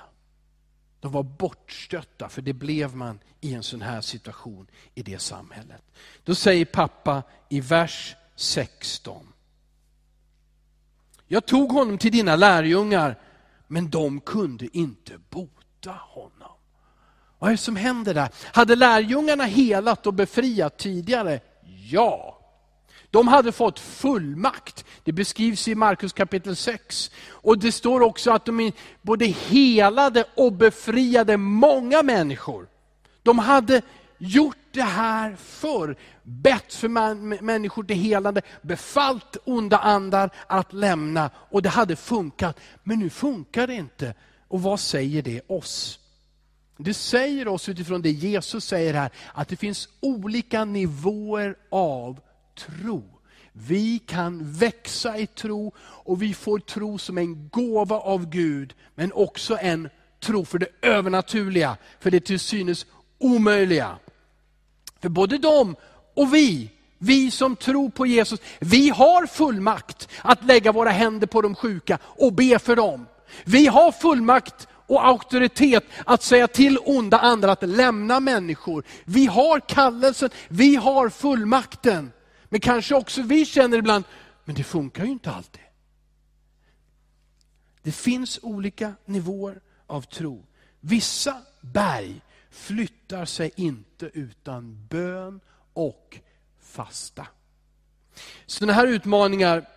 De 1.01 1.13
var 1.13 1.23
bortstötta, 1.23 2.29
för 2.29 2.43
det 2.43 2.53
blev 2.53 2.97
man 2.97 3.19
i 3.41 3.55
en 3.55 3.63
sån 3.63 3.83
här 3.83 4.01
situation 4.01 4.67
i 4.95 5.03
det 5.03 5.19
samhället. 5.19 5.83
Då 6.25 6.35
säger 6.35 6.65
pappa 6.65 7.23
i 7.49 7.61
vers 7.61 8.17
16. 8.37 9.33
Jag 11.27 11.47
tog 11.47 11.73
honom 11.73 11.99
till 11.99 12.13
dina 12.13 12.37
lärjungar, 12.37 13.19
men 13.67 13.91
de 13.91 14.21
kunde 14.21 14.79
inte 14.79 15.19
bota 15.31 15.91
honom. 15.91 16.53
Vad 17.39 17.49
är 17.49 17.55
det 17.55 17.59
som 17.59 17.77
händer 17.77 18.15
där? 18.15 18.29
Hade 18.45 18.77
lärjungarna 18.77 19.45
helat 19.45 20.07
och 20.07 20.15
befriat 20.15 20.79
tidigare? 20.79 21.41
Ja. 21.91 22.40
De 23.11 23.29
hade 23.29 23.53
fått 23.53 23.79
fullmakt. 23.79 24.85
Det 25.05 25.13
beskrivs 25.13 25.69
i 25.69 25.75
Markus 25.75 26.13
kapitel 26.13 26.57
6. 26.57 27.11
Och 27.31 27.59
det 27.59 27.73
står 27.73 28.01
också 28.01 28.31
att 28.31 28.45
de 28.45 28.73
både 29.03 29.27
helade 29.27 30.25
och 30.35 30.53
befriade 30.53 31.37
många 31.37 32.03
människor. 32.03 32.69
De 33.23 33.39
hade 33.39 33.83
gjort 34.19 34.57
det 34.73 34.83
här 34.83 35.37
förr. 35.37 35.97
Bett 36.23 36.75
för 36.75 36.89
människor 37.43 37.85
till 37.85 37.97
helande, 37.97 38.43
befallt 38.63 39.37
onda 39.45 39.79
andar 39.79 40.31
att 40.47 40.73
lämna. 40.73 41.31
Och 41.37 41.63
det 41.63 41.69
hade 41.69 41.97
funkat. 41.97 42.61
Men 42.83 42.99
nu 42.99 43.11
funkar 43.11 43.67
det 43.67 43.75
inte. 43.75 44.15
Och 44.49 44.63
vad 44.63 44.81
säger 44.81 45.23
det 45.23 45.41
oss? 45.47 45.99
Det 46.77 46.95
säger 46.95 47.49
oss 47.49 47.69
utifrån 47.69 48.03
det 48.03 48.11
Jesus 48.11 48.65
säger 48.65 48.95
här, 48.95 49.11
att 49.35 49.49
det 49.49 49.57
finns 49.57 49.89
olika 50.01 50.65
nivåer 50.65 51.57
av 51.71 52.21
tro. 52.67 53.03
Vi 53.53 53.99
kan 53.99 54.53
växa 54.53 55.19
i 55.19 55.27
tro 55.27 55.73
och 55.79 56.23
vi 56.23 56.35
får 56.35 56.59
tro 56.59 56.99
som 56.99 57.19
en 57.19 57.49
gåva 57.49 57.97
av 57.97 58.31
Gud, 58.31 58.75
men 58.95 59.13
också 59.13 59.59
en 59.61 59.89
tro 60.21 60.45
för 60.45 60.59
det 60.59 60.69
övernaturliga, 60.83 61.77
för 62.01 62.11
det 62.11 62.21
till 62.21 62.41
synes 62.41 62.87
omöjliga. 63.19 63.97
För 65.01 65.09
både 65.09 65.39
de 65.39 65.77
och 66.15 66.35
vi, 66.35 66.71
vi 66.99 67.31
som 67.31 67.57
tror 67.57 67.91
på 67.91 68.07
Jesus, 68.07 68.41
vi 68.59 68.89
har 68.89 69.27
fullmakt 69.27 70.09
att 70.23 70.45
lägga 70.45 70.73
våra 70.73 70.91
händer 70.91 71.27
på 71.27 71.43
de 71.43 71.55
sjuka 71.55 71.99
och 72.03 72.33
be 72.33 72.59
för 72.59 72.77
dem. 72.77 73.07
Vi 73.45 73.67
har 73.67 73.93
fullmakt 73.93 74.69
och 74.87 75.07
auktoritet 75.07 75.85
att 76.05 76.23
säga 76.23 76.49
till 76.49 76.79
onda 76.85 77.19
andra 77.19 77.53
att 77.53 77.69
lämna 77.69 78.21
människor. 78.21 78.85
Vi 79.05 79.27
har 79.27 79.61
kallelsen, 79.61 80.31
vi 80.49 80.77
har 80.77 81.09
fullmakten. 81.09 82.13
Men 82.51 82.61
kanske 82.61 82.95
också 82.95 83.23
vi 83.23 83.47
känner 83.47 83.79
ibland, 83.79 84.05
men 84.45 84.55
det 84.55 84.65
funkar 84.65 85.05
ju 85.05 85.11
inte 85.11 85.31
alltid. 85.31 85.63
Det 87.83 87.93
finns 87.93 88.39
olika 88.43 88.95
nivåer 89.05 89.61
av 89.87 90.03
tro. 90.03 90.47
Vissa 90.81 91.43
berg 91.61 92.21
flyttar 92.51 93.25
sig 93.25 93.51
inte 93.57 94.11
utan 94.15 94.87
bön 94.91 95.41
och 95.73 96.19
fasta. 96.61 97.27
Sådana 98.47 98.73
här 98.73 98.87
utmaningar 98.87 99.69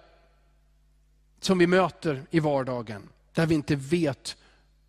som 1.39 1.57
vi 1.57 1.67
möter 1.67 2.23
i 2.29 2.39
vardagen, 2.39 3.09
där 3.33 3.45
vi 3.45 3.55
inte 3.55 3.75
vet, 3.75 4.37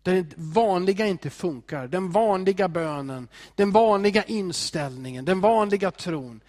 där 0.01 0.13
det 0.15 0.33
vanliga 0.35 1.07
inte 1.07 1.29
funkar, 1.29 1.87
den 1.87 2.11
vanliga 2.11 2.67
bönen, 2.67 3.27
den 3.55 3.71
vanliga 3.71 4.23
inställningen, 4.23 5.25
den 5.25 5.41
vanliga 5.41 5.91
tron 5.91 6.41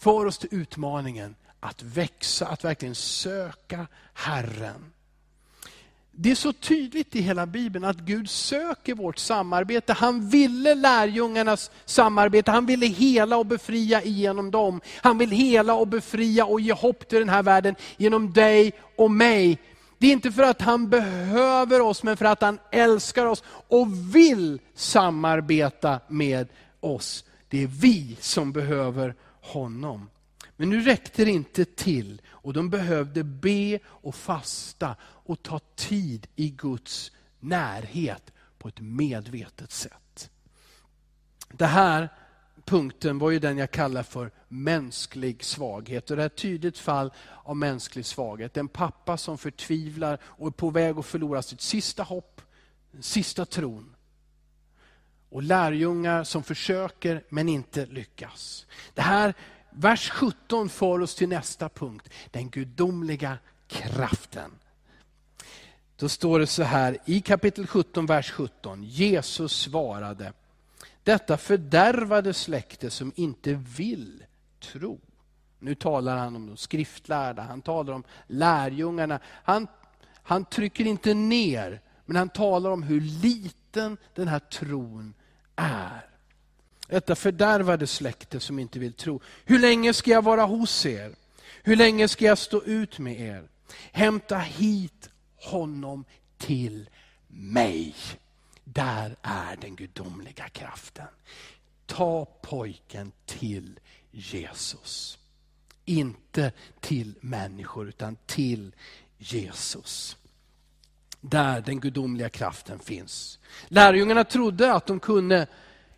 för 0.00 0.26
oss 0.26 0.38
till 0.38 0.48
utmaningen 0.52 1.34
att 1.60 1.82
växa, 1.82 2.46
att 2.46 2.64
verkligen 2.64 2.94
söka 2.94 3.86
Herren. 4.14 4.92
Det 6.12 6.30
är 6.30 6.34
så 6.34 6.52
tydligt 6.52 7.16
i 7.16 7.20
hela 7.20 7.46
Bibeln 7.46 7.84
att 7.84 7.96
Gud 7.96 8.30
söker 8.30 8.94
vårt 8.94 9.18
samarbete. 9.18 9.92
Han 9.92 10.28
ville 10.28 10.74
lärjungarnas 10.74 11.70
samarbete, 11.84 12.50
han 12.50 12.66
ville 12.66 12.86
hela 12.86 13.36
och 13.36 13.46
befria 13.46 14.04
genom 14.04 14.50
dem. 14.50 14.80
Han 14.96 15.18
vill 15.18 15.30
hela 15.30 15.74
och 15.74 15.88
befria 15.88 16.44
och 16.44 16.60
ge 16.60 16.72
hopp 16.72 17.08
till 17.08 17.18
den 17.18 17.28
här 17.28 17.42
världen 17.42 17.74
genom 17.96 18.32
dig 18.32 18.72
och 18.96 19.10
mig. 19.10 19.58
Det 19.98 20.06
är 20.06 20.12
inte 20.12 20.32
för 20.32 20.42
att 20.42 20.62
han 20.62 20.88
behöver 20.88 21.80
oss, 21.80 22.02
men 22.02 22.16
för 22.16 22.24
att 22.24 22.42
han 22.42 22.58
älskar 22.72 23.26
oss 23.26 23.42
och 23.68 24.14
vill 24.14 24.60
samarbeta 24.74 26.00
med 26.08 26.48
oss. 26.80 27.24
Det 27.48 27.62
är 27.62 27.66
vi 27.66 28.16
som 28.20 28.52
behöver 28.52 29.14
honom. 29.40 30.10
Men 30.56 30.70
nu 30.70 30.80
räckte 30.80 31.24
det 31.24 31.30
inte 31.30 31.64
till 31.64 32.22
och 32.28 32.52
de 32.52 32.70
behövde 32.70 33.24
be 33.24 33.78
och 33.86 34.14
fasta 34.14 34.96
och 35.02 35.42
ta 35.42 35.58
tid 35.74 36.26
i 36.36 36.50
Guds 36.50 37.12
närhet 37.40 38.32
på 38.58 38.68
ett 38.68 38.80
medvetet 38.80 39.72
sätt. 39.72 40.30
Det 41.52 41.66
här 41.66 42.08
punkten 42.64 43.18
var 43.18 43.30
ju 43.30 43.38
den 43.38 43.58
jag 43.58 43.70
kallar 43.70 44.02
för 44.02 44.30
mänsklig 44.48 45.44
svaghet. 45.44 46.10
Och 46.10 46.16
det 46.16 46.22
är 46.22 46.26
ett 46.26 46.36
tydligt 46.36 46.78
fall 46.78 47.12
av 47.44 47.56
mänsklig 47.56 48.06
svaghet. 48.06 48.56
En 48.56 48.68
pappa 48.68 49.16
som 49.16 49.38
förtvivlar 49.38 50.18
och 50.22 50.46
är 50.46 50.50
på 50.50 50.70
väg 50.70 50.98
att 50.98 51.06
förlora 51.06 51.42
sitt 51.42 51.60
sista 51.60 52.02
hopp, 52.02 52.42
den 52.92 53.02
sista 53.02 53.46
tron. 53.46 53.94
Och 55.30 55.42
lärjungar 55.42 56.24
som 56.24 56.42
försöker 56.42 57.24
men 57.28 57.48
inte 57.48 57.86
lyckas. 57.86 58.66
Det 58.94 59.02
här, 59.02 59.34
vers 59.70 60.10
17 60.10 60.68
för 60.68 61.00
oss 61.00 61.14
till 61.14 61.28
nästa 61.28 61.68
punkt. 61.68 62.08
Den 62.30 62.50
gudomliga 62.50 63.38
kraften. 63.68 64.50
Då 65.96 66.08
står 66.08 66.38
det 66.38 66.46
så 66.46 66.62
här 66.62 66.98
i 67.04 67.20
kapitel 67.20 67.66
17, 67.66 68.06
vers 68.06 68.30
17. 68.30 68.82
Jesus 68.84 69.52
svarade, 69.52 70.32
detta 71.02 71.36
fördärvade 71.36 72.34
släkte 72.34 72.90
som 72.90 73.12
inte 73.16 73.54
vill 73.54 74.24
tro. 74.60 75.00
Nu 75.58 75.74
talar 75.74 76.16
han 76.16 76.36
om 76.36 76.46
de 76.46 76.56
skriftlärda, 76.56 77.42
han 77.42 77.62
talar 77.62 77.92
om 77.92 78.04
lärjungarna. 78.26 79.20
Han, 79.24 79.66
han 80.22 80.44
trycker 80.44 80.84
inte 80.84 81.14
ner, 81.14 81.80
men 82.06 82.16
han 82.16 82.28
talar 82.28 82.70
om 82.70 82.82
hur 82.82 83.00
liten 83.00 83.96
den 84.14 84.28
här 84.28 84.38
tron 84.38 85.14
är. 85.60 86.06
Detta 86.86 87.14
fördärvade 87.14 87.86
släkte 87.86 88.40
som 88.40 88.58
inte 88.58 88.78
vill 88.78 88.92
tro. 88.92 89.20
Hur 89.44 89.58
länge 89.58 89.94
ska 89.94 90.10
jag 90.10 90.24
vara 90.24 90.44
hos 90.44 90.86
er? 90.86 91.14
Hur 91.62 91.76
länge 91.76 92.08
ska 92.08 92.24
jag 92.24 92.38
stå 92.38 92.62
ut 92.62 92.98
med 92.98 93.20
er? 93.20 93.48
Hämta 93.92 94.38
hit 94.38 95.10
honom 95.36 96.04
till 96.38 96.88
mig. 97.28 97.94
Där 98.64 99.16
är 99.22 99.56
den 99.56 99.76
gudomliga 99.76 100.48
kraften. 100.48 101.06
Ta 101.86 102.24
pojken 102.24 103.12
till 103.26 103.80
Jesus. 104.10 105.18
Inte 105.84 106.52
till 106.80 107.14
människor, 107.20 107.88
utan 107.88 108.16
till 108.26 108.74
Jesus. 109.18 110.16
Där 111.20 111.60
den 111.60 111.80
gudomliga 111.80 112.28
kraften 112.28 112.78
finns. 112.78 113.38
Lärjungarna 113.68 114.24
trodde 114.24 114.72
att 114.72 114.86
de 114.86 115.00
kunde 115.00 115.46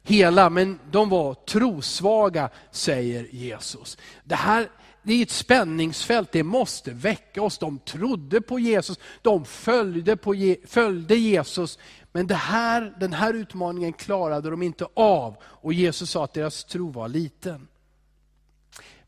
hela, 0.03 0.51
men 0.51 0.79
de 0.91 1.09
var 1.09 1.35
trosvaga, 1.35 2.51
säger 2.71 3.29
Jesus. 3.31 3.99
Det 4.25 4.35
här 4.35 4.69
det 5.03 5.15
är 5.15 5.23
ett 5.23 5.31
spänningsfält, 5.31 6.33
det 6.33 6.43
måste 6.43 6.91
väcka 6.91 7.43
oss. 7.43 7.59
De 7.59 7.79
trodde 7.79 8.41
på 8.41 8.59
Jesus, 8.59 8.99
de 9.23 9.45
följde, 9.45 10.17
på, 10.17 10.57
följde 10.67 11.17
Jesus, 11.17 11.79
men 12.13 12.27
det 12.27 12.35
här, 12.35 12.95
den 13.01 13.13
här 13.13 13.35
utmaningen 13.35 13.93
klarade 13.93 14.51
de 14.51 14.63
inte 14.63 14.87
av. 14.95 15.37
Och 15.43 15.73
Jesus 15.73 16.11
sa 16.11 16.25
att 16.25 16.35
deras 16.35 16.65
tro 16.65 16.91
var 16.91 17.09
liten. 17.09 17.69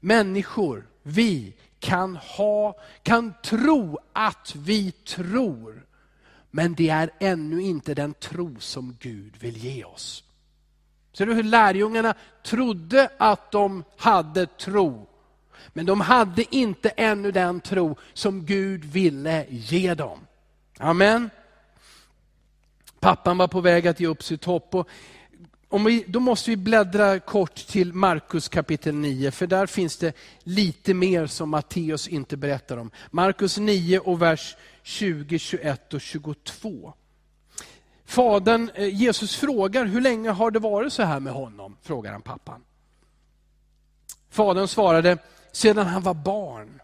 Människor, 0.00 0.86
vi 1.02 1.56
kan, 1.80 2.16
ha, 2.16 2.80
kan 3.02 3.34
tro 3.42 3.98
att 4.12 4.54
vi 4.56 4.90
tror. 4.90 5.86
Men 6.56 6.74
det 6.74 6.88
är 6.88 7.10
ännu 7.18 7.62
inte 7.62 7.94
den 7.94 8.14
tro 8.14 8.60
som 8.60 8.96
Gud 9.00 9.36
vill 9.40 9.56
ge 9.56 9.84
oss. 9.84 10.24
Ser 11.12 11.26
du 11.26 11.34
hur 11.34 11.42
lärjungarna 11.42 12.14
trodde 12.42 13.10
att 13.18 13.50
de 13.50 13.84
hade 13.96 14.46
tro. 14.46 15.06
Men 15.68 15.86
de 15.86 16.00
hade 16.00 16.56
inte 16.56 16.88
ännu 16.88 17.32
den 17.32 17.60
tro 17.60 17.96
som 18.12 18.44
Gud 18.44 18.84
ville 18.84 19.46
ge 19.48 19.94
dem. 19.94 20.18
Amen. 20.78 21.30
Pappan 23.00 23.38
var 23.38 23.48
på 23.48 23.60
väg 23.60 23.86
att 23.86 24.00
ge 24.00 24.06
upp 24.06 24.22
sitt 24.22 24.44
hopp. 24.44 24.74
Och 24.74 24.88
om 25.68 25.84
vi, 25.84 26.04
då 26.08 26.20
måste 26.20 26.50
vi 26.50 26.56
bläddra 26.56 27.20
kort 27.20 27.54
till 27.54 27.92
Markus 27.92 28.48
kapitel 28.48 28.94
9, 28.94 29.30
för 29.30 29.46
där 29.46 29.66
finns 29.66 29.96
det 29.96 30.16
lite 30.42 30.94
mer 30.94 31.26
som 31.26 31.50
Matteus 31.50 32.08
inte 32.08 32.36
berättar 32.36 32.76
om. 32.76 32.90
Markus 33.10 33.58
9 33.58 33.98
och 33.98 34.22
vers 34.22 34.56
20, 34.84 35.38
21 35.38 35.94
och 35.94 36.00
22. 36.00 36.94
Fadern, 38.04 38.70
eh, 38.74 38.94
Jesus 38.94 39.36
frågar, 39.36 39.84
hur 39.84 40.00
länge 40.00 40.30
har 40.30 40.50
det 40.50 40.58
varit 40.58 40.92
så 40.92 41.02
här 41.02 41.20
med 41.20 41.32
honom? 41.32 41.76
Frågar 41.82 42.12
han 42.12 42.22
pappan. 42.22 42.64
Fadern 44.30 44.68
svarade, 44.68 45.18
sedan 45.52 45.86
han 45.86 46.02
var 46.02 46.14
barn. 46.14 46.80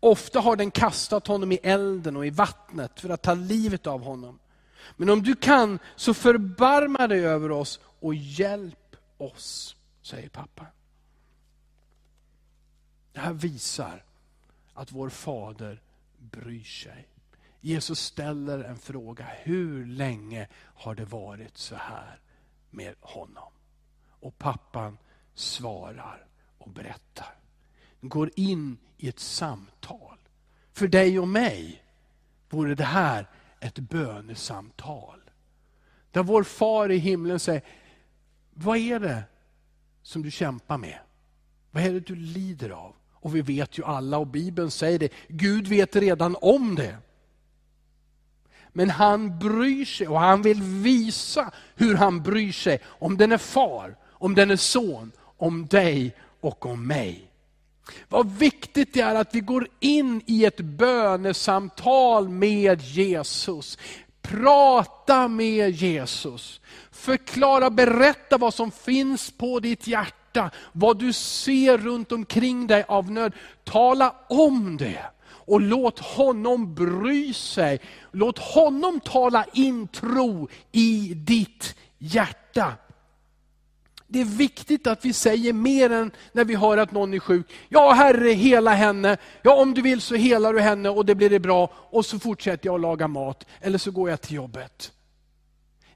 Ofta 0.00 0.40
har 0.40 0.56
den 0.56 0.70
kastat 0.70 1.26
honom 1.26 1.52
i 1.52 1.58
elden 1.62 2.16
och 2.16 2.26
i 2.26 2.30
vattnet 2.30 3.00
för 3.00 3.08
att 3.08 3.22
ta 3.22 3.34
livet 3.34 3.86
av 3.86 4.02
honom. 4.02 4.38
Men 4.96 5.10
om 5.10 5.22
du 5.22 5.34
kan, 5.34 5.78
så 5.96 6.14
förbarma 6.14 7.06
dig 7.06 7.26
över 7.26 7.50
oss 7.50 7.80
och 7.82 8.14
hjälp 8.14 8.96
oss, 9.18 9.76
säger 10.02 10.28
pappa. 10.28 10.66
Det 13.12 13.20
här 13.20 13.32
visar 13.32 14.04
att 14.74 14.92
vår 14.92 15.08
fader 15.08 15.82
bryr 16.18 16.64
sig. 16.64 17.08
Jesus 17.60 18.00
ställer 18.00 18.64
en 18.64 18.78
fråga, 18.78 19.26
hur 19.42 19.86
länge 19.86 20.48
har 20.54 20.94
det 20.94 21.04
varit 21.04 21.58
så 21.58 21.74
här 21.74 22.20
med 22.70 22.94
honom? 23.00 23.52
Och 24.20 24.38
pappan 24.38 24.98
svarar 25.34 26.26
och 26.58 26.70
berättar. 26.70 27.34
Går 28.00 28.30
in 28.36 28.78
i 28.96 29.08
ett 29.08 29.18
samtal. 29.18 30.18
För 30.72 30.88
dig 30.88 31.18
och 31.18 31.28
mig 31.28 31.82
vore 32.50 32.74
det 32.74 32.84
här 32.84 33.30
ett 33.60 33.78
bönesamtal. 33.78 35.20
Där 36.10 36.22
vår 36.22 36.42
far 36.42 36.90
i 36.90 36.98
himlen 36.98 37.40
säger, 37.40 37.62
vad 38.50 38.76
är 38.76 39.00
det 39.00 39.22
som 40.02 40.22
du 40.22 40.30
kämpar 40.30 40.78
med? 40.78 40.98
Vad 41.70 41.82
är 41.82 41.92
det 41.92 42.00
du 42.00 42.16
lider 42.16 42.70
av? 42.70 42.94
Och 43.12 43.36
vi 43.36 43.42
vet 43.42 43.78
ju 43.78 43.84
alla, 43.84 44.18
och 44.18 44.26
Bibeln 44.26 44.70
säger 44.70 44.98
det, 44.98 45.12
Gud 45.28 45.66
vet 45.66 45.96
redan 45.96 46.36
om 46.40 46.74
det. 46.74 46.98
Men 48.72 48.90
han 48.90 49.38
bryr 49.38 49.84
sig 49.84 50.08
och 50.08 50.20
han 50.20 50.42
vill 50.42 50.62
visa 50.62 51.50
hur 51.74 51.94
han 51.94 52.22
bryr 52.22 52.52
sig. 52.52 52.80
Om 52.84 53.16
den 53.16 53.32
är 53.32 53.38
far, 53.38 53.96
om 54.10 54.34
den 54.34 54.50
är 54.50 54.56
son, 54.56 55.12
om 55.36 55.66
dig 55.66 56.16
och 56.40 56.66
om 56.66 56.86
mig. 56.86 57.30
Vad 58.08 58.30
viktigt 58.30 58.94
det 58.94 59.00
är 59.00 59.14
att 59.14 59.34
vi 59.34 59.40
går 59.40 59.68
in 59.80 60.22
i 60.26 60.44
ett 60.44 60.60
bönesamtal 60.60 62.28
med 62.28 62.82
Jesus. 62.82 63.78
Prata 64.22 65.28
med 65.28 65.70
Jesus. 65.70 66.60
Förklara, 66.90 67.70
berätta 67.70 68.38
vad 68.38 68.54
som 68.54 68.70
finns 68.70 69.30
på 69.30 69.60
ditt 69.60 69.86
hjärta. 69.86 70.50
Vad 70.72 70.98
du 70.98 71.12
ser 71.12 71.78
runt 71.78 72.12
omkring 72.12 72.66
dig 72.66 72.84
av 72.88 73.10
nöd. 73.10 73.32
Tala 73.64 74.14
om 74.28 74.76
det. 74.76 75.00
Och 75.50 75.60
låt 75.60 75.98
honom 75.98 76.74
bry 76.74 77.32
sig. 77.34 77.80
Låt 78.12 78.38
honom 78.38 79.00
tala 79.00 79.44
in 79.52 79.88
tro 79.88 80.48
i 80.72 81.14
ditt 81.14 81.74
hjärta. 81.98 82.72
Det 84.06 84.20
är 84.20 84.24
viktigt 84.24 84.86
att 84.86 85.04
vi 85.04 85.12
säger 85.12 85.52
mer 85.52 85.92
än 85.92 86.10
när 86.32 86.44
vi 86.44 86.54
hör 86.54 86.78
att 86.78 86.92
någon 86.92 87.14
är 87.14 87.18
sjuk. 87.18 87.46
Ja 87.68 87.92
Herre, 87.92 88.30
hela 88.30 88.70
henne. 88.70 89.16
Ja 89.42 89.54
om 89.54 89.74
du 89.74 89.82
vill 89.82 90.00
så 90.00 90.14
helar 90.14 90.52
du 90.52 90.60
henne 90.60 90.88
och 90.88 91.06
det 91.06 91.14
blir 91.14 91.30
det 91.30 91.40
bra. 91.40 91.70
Och 91.74 92.06
så 92.06 92.18
fortsätter 92.18 92.66
jag 92.66 92.74
att 92.74 92.80
laga 92.80 93.08
mat. 93.08 93.46
Eller 93.60 93.78
så 93.78 93.90
går 93.90 94.10
jag 94.10 94.20
till 94.20 94.36
jobbet. 94.36 94.92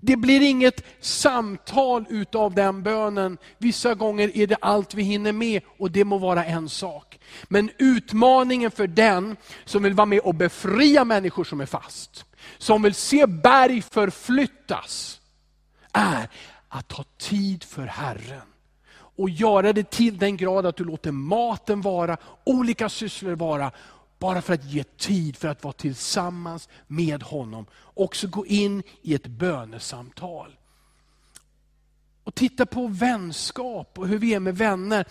Det 0.07 0.17
blir 0.17 0.41
inget 0.41 0.85
samtal 1.01 2.05
utav 2.09 2.55
den 2.55 2.83
bönen. 2.83 3.39
Vissa 3.59 3.95
gånger 3.95 4.37
är 4.37 4.47
det 4.47 4.57
allt 4.61 4.95
vi 4.95 5.03
hinner 5.03 5.33
med 5.33 5.63
och 5.79 5.91
det 5.91 6.05
må 6.05 6.19
vara 6.19 6.45
en 6.45 6.69
sak. 6.69 7.19
Men 7.45 7.71
utmaningen 7.79 8.71
för 8.71 8.87
den 8.87 9.37
som 9.65 9.83
vill 9.83 9.95
vara 9.95 10.07
med 10.07 10.19
och 10.19 10.35
befria 10.35 11.05
människor 11.05 11.45
som 11.45 11.61
är 11.61 11.67
fast, 11.67 12.25
som 12.59 12.83
vill 12.83 12.95
se 12.95 13.27
berg 13.27 13.83
förflyttas, 13.83 15.21
är 15.93 16.29
att 16.69 16.89
ta 16.89 17.05
tid 17.19 17.65
för 17.65 17.87
Herren. 17.87 18.47
Och 19.17 19.31
göra 19.31 19.73
det 19.73 19.91
till 19.91 20.19
den 20.19 20.37
grad 20.37 20.67
att 20.67 20.77
du 20.77 20.85
låter 20.85 21.13
maten 21.13 21.81
vara, 21.81 22.17
olika 22.45 22.89
sysslor 22.89 23.37
vara, 23.37 23.71
bara 24.19 24.43
för 24.43 24.55
att 24.55 24.65
ge 24.65 24.85
tid 24.85 25.37
för 25.37 25.49
att 25.49 25.65
vara 25.65 25.73
tillsammans 25.73 26.69
med 26.87 27.23
honom. 27.23 27.67
Också 27.95 28.29
gå 28.29 28.47
in 28.47 28.83
i 29.03 29.15
ett 29.15 29.27
bönesamtal. 29.27 30.57
Och 32.25 32.35
titta 32.35 32.67
på 32.67 32.87
vänskap 32.87 33.99
och 33.99 34.09
hur 34.09 34.19
vi 34.19 34.35
är 34.35 34.41
med 34.41 34.57
vänner. 34.57 35.07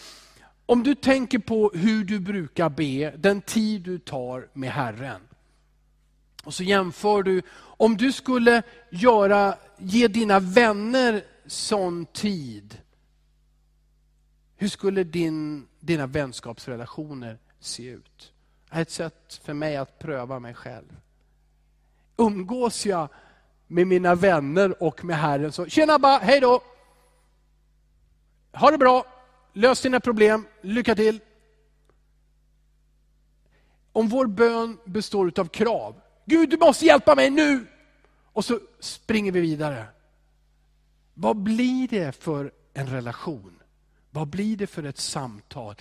Om 0.65 0.83
du 0.83 0.95
tänker 0.95 1.39
på 1.39 1.71
hur 1.73 2.03
du 2.03 2.19
brukar 2.19 2.69
be, 2.69 3.11
den 3.17 3.41
tid 3.41 3.81
du 3.81 3.99
tar 3.99 4.47
med 4.53 4.71
Herren. 4.71 5.21
Och 6.43 6.53
så 6.53 6.63
jämför 6.63 7.23
du, 7.23 7.41
om 7.55 7.97
du 7.97 8.11
skulle 8.11 8.63
göra, 8.89 9.57
ge 9.77 10.07
dina 10.07 10.39
vänner 10.39 11.23
sån 11.45 12.05
tid, 12.05 12.81
hur 14.55 14.67
skulle 14.67 15.03
din, 15.03 15.67
dina 15.79 16.07
vänskapsrelationer 16.07 17.37
se 17.59 17.83
ut? 17.83 18.32
Det 18.73 18.79
är 18.79 18.81
ett 18.81 18.91
sätt 18.91 19.41
för 19.43 19.53
mig 19.53 19.77
att 19.77 19.99
pröva 19.99 20.39
mig 20.39 20.53
själv. 20.53 20.97
Umgås 22.17 22.85
jag 22.85 23.07
med 23.67 23.87
mina 23.87 24.15
vänner 24.15 24.83
och 24.83 25.05
med 25.05 25.17
Herren 25.17 25.51
så, 25.51 25.65
tjena 25.65 25.99
ba, 25.99 26.19
hej 26.19 26.39
då! 26.39 26.63
ha 28.51 28.71
det 28.71 28.77
bra, 28.77 29.05
lös 29.53 29.81
dina 29.81 29.99
problem, 29.99 30.45
lycka 30.61 30.95
till. 30.95 31.19
Om 33.91 34.07
vår 34.07 34.25
bön 34.25 34.77
består 34.85 35.39
av 35.39 35.45
krav, 35.45 36.01
Gud 36.25 36.49
du 36.49 36.57
måste 36.57 36.85
hjälpa 36.85 37.15
mig 37.15 37.29
nu! 37.29 37.65
Och 38.23 38.45
så 38.45 38.59
springer 38.79 39.31
vi 39.31 39.41
vidare. 39.41 39.85
Vad 41.13 41.37
blir 41.37 41.87
det 41.87 42.11
för 42.15 42.51
en 42.73 42.87
relation? 42.87 43.59
Vad 44.09 44.27
blir 44.27 44.57
det 44.57 44.67
för 44.67 44.83
ett 44.83 44.99
samtal? 44.99 45.75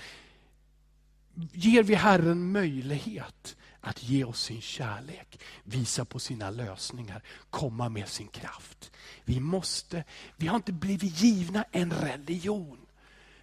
Ger 1.35 1.83
vi 1.83 1.95
Herren 1.95 2.53
möjlighet 2.53 3.57
att 3.81 4.03
ge 4.03 4.25
oss 4.25 4.43
sin 4.43 4.61
kärlek, 4.61 5.41
visa 5.65 6.05
på 6.05 6.19
sina 6.19 6.51
lösningar, 6.51 7.23
komma 7.51 7.89
med 7.89 8.09
sin 8.09 8.29
kraft. 8.29 8.91
Vi 9.25 9.41
måste, 9.41 10.05
vi 10.37 10.47
har 10.47 10.57
inte 10.57 10.73
blivit 10.73 11.21
givna 11.21 11.65
en 11.71 11.93
religion. 11.93 12.79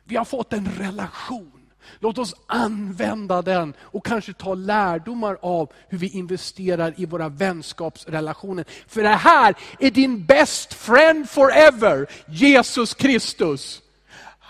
Vi 0.04 0.16
har 0.16 0.26
fått 0.26 0.54
en 0.54 0.72
relation. 0.72 1.60
Låt 2.00 2.18
oss 2.18 2.36
använda 2.46 3.42
den 3.42 3.74
och 3.80 4.06
kanske 4.06 4.34
ta 4.34 4.54
lärdomar 4.54 5.38
av 5.42 5.74
hur 5.90 5.98
vi 5.98 6.10
investerar 6.10 6.94
i 6.98 7.06
våra 7.06 7.30
vänskapsrelationer. 7.30 8.66
För 8.88 9.04
det 9.04 9.10
här 9.10 9.56
är 9.80 9.92
din 9.92 10.26
best 10.26 10.74
friend 10.74 11.30
forever, 11.30 12.08
Jesus 12.28 12.94
Kristus. 12.94 13.82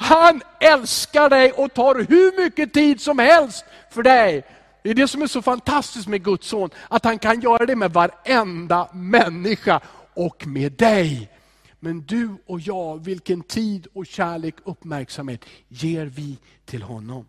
Han 0.02 0.42
älskar 0.60 1.30
dig 1.30 1.52
och 1.52 1.74
tar 1.74 1.96
hur 1.96 2.44
mycket 2.44 2.74
tid 2.74 3.02
som 3.02 3.20
helst 3.20 3.66
för 3.90 4.04
dig. 4.04 4.46
Det 4.84 4.90
är 4.90 4.94
det 4.94 5.08
som 5.08 5.22
är 5.22 5.28
så 5.28 5.42
fantastiskt 5.42 6.08
med 6.08 6.24
Guds 6.24 6.48
son, 6.48 6.70
att 6.88 7.06
han 7.06 7.20
kan 7.20 7.42
göra 7.42 7.66
det 7.66 7.76
med 7.76 7.94
varenda 7.94 8.90
människa 8.94 9.82
och 10.14 10.48
med 10.48 10.72
dig. 10.72 11.32
Men 11.80 12.02
du 12.02 12.38
och 12.46 12.60
jag, 12.60 13.04
vilken 13.04 13.42
tid 13.42 13.88
och 13.94 14.06
kärlek 14.06 14.56
och 14.64 14.72
uppmärksamhet 14.72 15.46
ger 15.68 16.06
vi 16.06 16.38
till 16.66 16.82
honom? 16.82 17.26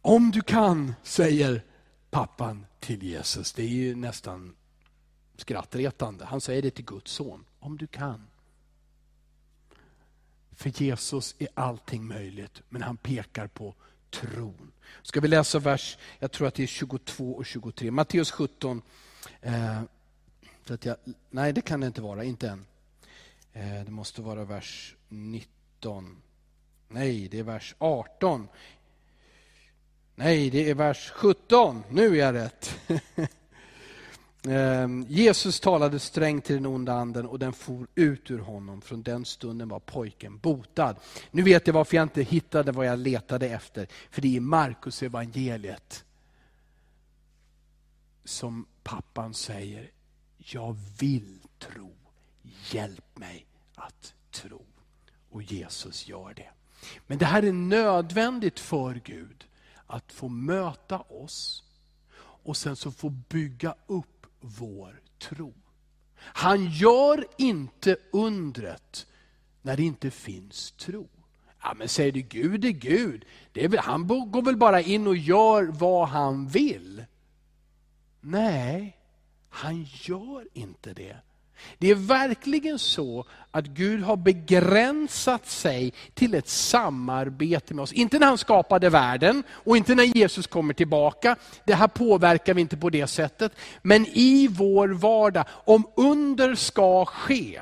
Om 0.00 0.30
du 0.30 0.40
kan, 0.40 0.94
säger 1.02 1.62
pappan 2.10 2.66
till 2.80 3.02
Jesus. 3.02 3.52
Det 3.52 3.62
är 3.62 3.68
ju 3.68 3.94
nästan 3.94 4.54
skrattretande. 5.36 6.24
Han 6.24 6.40
säger 6.40 6.62
det 6.62 6.70
till 6.70 6.84
Guds 6.84 7.12
son. 7.12 7.44
Om 7.60 7.78
du 7.78 7.86
kan. 7.86 8.29
För 10.60 10.82
Jesus 10.82 11.34
är 11.38 11.48
allting 11.54 12.06
möjligt, 12.06 12.62
men 12.68 12.82
han 12.82 12.96
pekar 12.96 13.46
på 13.46 13.74
tron. 14.10 14.72
Ska 15.02 15.20
vi 15.20 15.28
läsa 15.28 15.58
vers, 15.58 15.98
jag 16.18 16.32
tror 16.32 16.48
att 16.48 16.54
det 16.54 16.62
är 16.62 16.66
22 16.66 17.32
och 17.32 17.46
23. 17.46 17.90
Matteus 17.90 18.30
17. 18.30 18.82
Eh, 19.40 19.82
så 20.64 20.74
att 20.74 20.84
jag, 20.84 20.96
nej, 21.30 21.52
det 21.52 21.60
kan 21.60 21.80
det 21.80 21.86
inte 21.86 22.02
vara, 22.02 22.24
inte 22.24 22.48
än. 22.48 22.66
Eh, 23.52 23.84
det 23.84 23.90
måste 23.90 24.22
vara 24.22 24.44
vers 24.44 24.96
19. 25.08 26.16
Nej, 26.88 27.28
det 27.28 27.38
är 27.38 27.42
vers 27.42 27.74
18. 27.78 28.48
Nej, 30.14 30.50
det 30.50 30.70
är 30.70 30.74
vers 30.74 31.10
17. 31.10 31.82
Nu 31.90 32.06
är 32.06 32.14
jag 32.14 32.34
rätt. 32.34 32.80
Ehm, 34.48 35.06
Jesus 35.08 35.60
talade 35.60 35.98
strängt 35.98 36.44
till 36.44 36.54
den 36.54 36.66
onda 36.66 36.92
anden 36.92 37.26
och 37.26 37.38
den 37.38 37.52
for 37.52 37.86
ut 37.94 38.30
ur 38.30 38.38
honom. 38.38 38.80
Från 38.80 39.02
den 39.02 39.24
stunden 39.24 39.68
var 39.68 39.80
pojken 39.80 40.38
botad. 40.38 40.96
Nu 41.30 41.42
vet 41.42 41.66
jag 41.66 41.74
varför 41.74 41.96
jag 41.96 42.04
inte 42.04 42.22
hittade 42.22 42.72
vad 42.72 42.86
jag 42.86 42.98
letade 42.98 43.48
efter. 43.48 43.88
För 44.10 44.22
det 44.22 44.28
är 44.28 44.36
i 44.36 44.40
Markus 44.40 45.02
evangeliet 45.02 46.04
som 48.24 48.66
pappan 48.82 49.34
säger, 49.34 49.90
jag 50.38 50.76
vill 50.98 51.38
tro, 51.58 51.92
hjälp 52.70 53.18
mig 53.18 53.46
att 53.74 54.14
tro. 54.30 54.64
Och 55.30 55.42
Jesus 55.42 56.08
gör 56.08 56.34
det. 56.34 56.50
Men 57.06 57.18
det 57.18 57.24
här 57.24 57.42
är 57.42 57.52
nödvändigt 57.52 58.60
för 58.60 59.00
Gud, 59.04 59.46
att 59.86 60.12
få 60.12 60.28
möta 60.28 60.98
oss 60.98 61.64
och 62.42 62.56
sen 62.56 62.76
så 62.76 62.92
få 62.92 63.08
bygga 63.08 63.74
upp 63.86 64.19
vår 64.40 65.00
tro. 65.18 65.54
Han 66.16 66.66
gör 66.66 67.26
inte 67.38 67.96
undret 68.12 69.06
när 69.62 69.76
det 69.76 69.82
inte 69.82 70.10
finns 70.10 70.72
tro. 70.72 71.08
Ja, 71.62 71.74
men 71.76 71.88
säger 71.88 72.12
du 72.12 72.20
Gud 72.20 72.64
är 72.64 72.70
Gud, 72.70 73.24
det 73.52 73.64
är 73.64 73.68
väl, 73.68 73.80
han 73.80 74.06
går 74.06 74.42
väl 74.42 74.56
bara 74.56 74.80
in 74.80 75.06
och 75.06 75.16
gör 75.16 75.64
vad 75.64 76.08
han 76.08 76.48
vill? 76.48 77.04
Nej, 78.20 78.96
han 79.48 79.86
gör 79.88 80.48
inte 80.52 80.94
det. 80.94 81.16
Det 81.78 81.90
är 81.90 81.94
verkligen 81.94 82.78
så 82.78 83.24
att 83.50 83.66
Gud 83.66 84.02
har 84.02 84.16
begränsat 84.16 85.46
sig 85.46 85.92
till 86.14 86.34
ett 86.34 86.48
samarbete 86.48 87.74
med 87.74 87.82
oss. 87.82 87.92
Inte 87.92 88.18
när 88.18 88.26
han 88.26 88.38
skapade 88.38 88.90
världen 88.90 89.42
och 89.50 89.76
inte 89.76 89.94
när 89.94 90.04
Jesus 90.04 90.46
kommer 90.46 90.74
tillbaka. 90.74 91.36
Det 91.64 91.74
här 91.74 91.88
påverkar 91.88 92.54
vi 92.54 92.60
inte 92.60 92.76
på 92.76 92.90
det 92.90 93.06
sättet. 93.06 93.52
Men 93.82 94.06
i 94.06 94.48
vår 94.48 94.88
vardag, 94.88 95.44
om 95.50 95.86
under 95.96 96.54
ska 96.54 97.04
ske, 97.04 97.60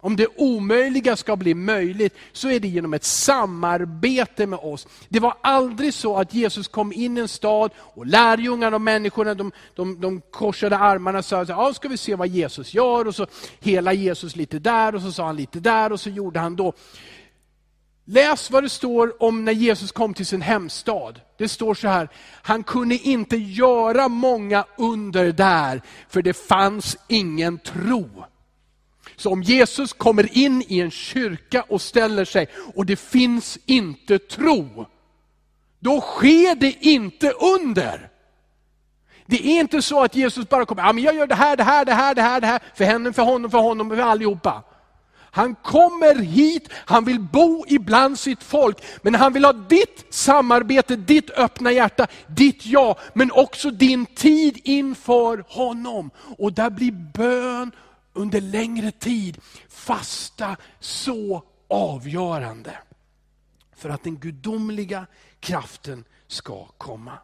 om 0.00 0.16
det 0.16 0.26
omöjliga 0.36 1.16
ska 1.16 1.36
bli 1.36 1.54
möjligt, 1.54 2.16
så 2.32 2.50
är 2.50 2.60
det 2.60 2.68
genom 2.68 2.94
ett 2.94 3.04
samarbete 3.04 4.46
med 4.46 4.58
oss. 4.58 4.86
Det 5.08 5.20
var 5.20 5.34
aldrig 5.40 5.94
så 5.94 6.16
att 6.16 6.34
Jesus 6.34 6.68
kom 6.68 6.92
in 6.92 7.18
i 7.18 7.20
en 7.20 7.28
stad 7.28 7.70
och 7.76 8.06
lärjungarna 8.06 8.76
och 8.76 8.80
människorna 8.80 9.34
de, 9.34 9.52
de, 9.74 10.00
de 10.00 10.20
korsade 10.30 10.78
armarna 10.78 11.18
och 11.18 11.24
sa, 11.24 11.44
ja, 11.48 11.74
ska 11.74 11.88
vi 11.88 11.96
se 11.96 12.14
vad 12.14 12.28
Jesus 12.28 12.74
gör? 12.74 13.06
Och 13.06 13.14
så 13.14 13.26
hela 13.60 13.92
Jesus 13.92 14.36
lite 14.36 14.58
där 14.58 14.94
och 14.94 15.02
så 15.02 15.12
sa 15.12 15.26
han 15.26 15.36
lite 15.36 15.60
där 15.60 15.92
och 15.92 16.00
så 16.00 16.10
gjorde 16.10 16.40
han 16.40 16.56
då. 16.56 16.72
Läs 18.04 18.50
vad 18.50 18.62
det 18.62 18.68
står 18.68 19.22
om 19.22 19.44
när 19.44 19.52
Jesus 19.52 19.92
kom 19.92 20.14
till 20.14 20.26
sin 20.26 20.42
hemstad. 20.42 21.20
Det 21.38 21.48
står 21.48 21.74
så 21.74 21.88
här, 21.88 22.08
han 22.42 22.62
kunde 22.62 22.94
inte 22.94 23.36
göra 23.36 24.08
många 24.08 24.64
under 24.76 25.32
där, 25.32 25.82
för 26.08 26.22
det 26.22 26.34
fanns 26.34 26.96
ingen 27.08 27.58
tro. 27.58 28.08
Så 29.18 29.32
om 29.32 29.42
Jesus 29.42 29.92
kommer 29.92 30.38
in 30.38 30.62
i 30.68 30.80
en 30.80 30.90
kyrka 30.90 31.64
och 31.68 31.82
ställer 31.82 32.24
sig 32.24 32.48
och 32.74 32.86
det 32.86 32.96
finns 32.96 33.58
inte 33.66 34.18
tro, 34.18 34.86
då 35.78 36.00
sker 36.00 36.54
det 36.54 36.86
inte 36.86 37.30
under. 37.30 38.10
Det 39.26 39.46
är 39.46 39.60
inte 39.60 39.82
så 39.82 40.02
att 40.02 40.16
Jesus 40.16 40.48
bara 40.48 40.64
kommer, 40.64 40.82
ja, 40.82 40.92
men 40.92 41.04
jag 41.04 41.14
gör 41.14 41.26
det 41.26 41.34
här, 41.34 41.56
det 41.56 41.62
här, 41.62 41.84
det 41.84 41.92
här, 41.92 42.14
det 42.14 42.22
här, 42.22 42.40
det 42.40 42.46
här, 42.46 42.60
för 42.74 42.84
henne, 42.84 43.12
för 43.12 43.22
honom, 43.22 43.50
för 43.50 43.58
honom, 43.58 43.90
för 43.90 43.98
allihopa. 43.98 44.62
Han 45.30 45.54
kommer 45.54 46.14
hit, 46.14 46.68
han 46.72 47.04
vill 47.04 47.20
bo 47.20 47.64
ibland 47.68 48.18
sitt 48.18 48.42
folk, 48.42 48.84
men 49.02 49.14
han 49.14 49.32
vill 49.32 49.44
ha 49.44 49.52
ditt 49.52 50.06
samarbete, 50.10 50.96
ditt 50.96 51.30
öppna 51.30 51.72
hjärta, 51.72 52.06
ditt 52.26 52.66
ja, 52.66 52.98
men 53.12 53.30
också 53.32 53.70
din 53.70 54.06
tid 54.06 54.60
inför 54.64 55.44
honom. 55.48 56.10
Och 56.38 56.52
där 56.52 56.70
blir 56.70 56.92
bön 56.92 57.72
under 58.12 58.40
längre 58.40 58.90
tid 58.90 59.40
fasta 59.68 60.56
så 60.80 61.42
avgörande 61.68 62.78
för 63.76 63.88
att 63.88 64.04
den 64.04 64.16
gudomliga 64.16 65.06
kraften 65.40 66.04
ska 66.26 66.66
komma. 66.66 67.18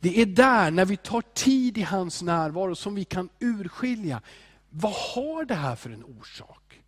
Det 0.00 0.20
är 0.20 0.26
där, 0.26 0.70
när 0.70 0.84
vi 0.84 0.96
tar 0.96 1.22
tid 1.34 1.78
i 1.78 1.82
hans 1.82 2.22
närvaro, 2.22 2.74
som 2.74 2.94
vi 2.94 3.04
kan 3.04 3.28
urskilja, 3.40 4.22
vad 4.70 4.92
har 4.92 5.44
det 5.44 5.54
här 5.54 5.76
för 5.76 5.90
en 5.90 6.04
orsak? 6.04 6.80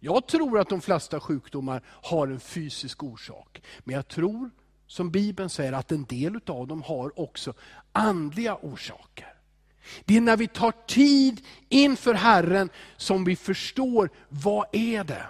Jag 0.00 0.26
tror 0.26 0.58
att 0.58 0.68
de 0.68 0.80
flesta 0.80 1.20
sjukdomar 1.20 1.82
har 1.86 2.28
en 2.28 2.40
fysisk 2.40 3.02
orsak. 3.02 3.62
Men 3.78 3.94
jag 3.94 4.08
tror, 4.08 4.50
som 4.86 5.10
Bibeln 5.10 5.50
säger, 5.50 5.72
att 5.72 5.92
en 5.92 6.04
del 6.04 6.40
av 6.46 6.66
dem 6.66 6.82
har 6.82 7.20
också 7.20 7.54
andliga 7.92 8.56
orsaker. 8.56 9.37
Det 10.04 10.16
är 10.16 10.20
när 10.20 10.36
vi 10.36 10.48
tar 10.48 10.72
tid 10.86 11.40
inför 11.68 12.14
Herren 12.14 12.70
som 12.96 13.24
vi 13.24 13.36
förstår, 13.36 14.10
vad 14.28 14.66
är 14.72 15.04
det? 15.04 15.26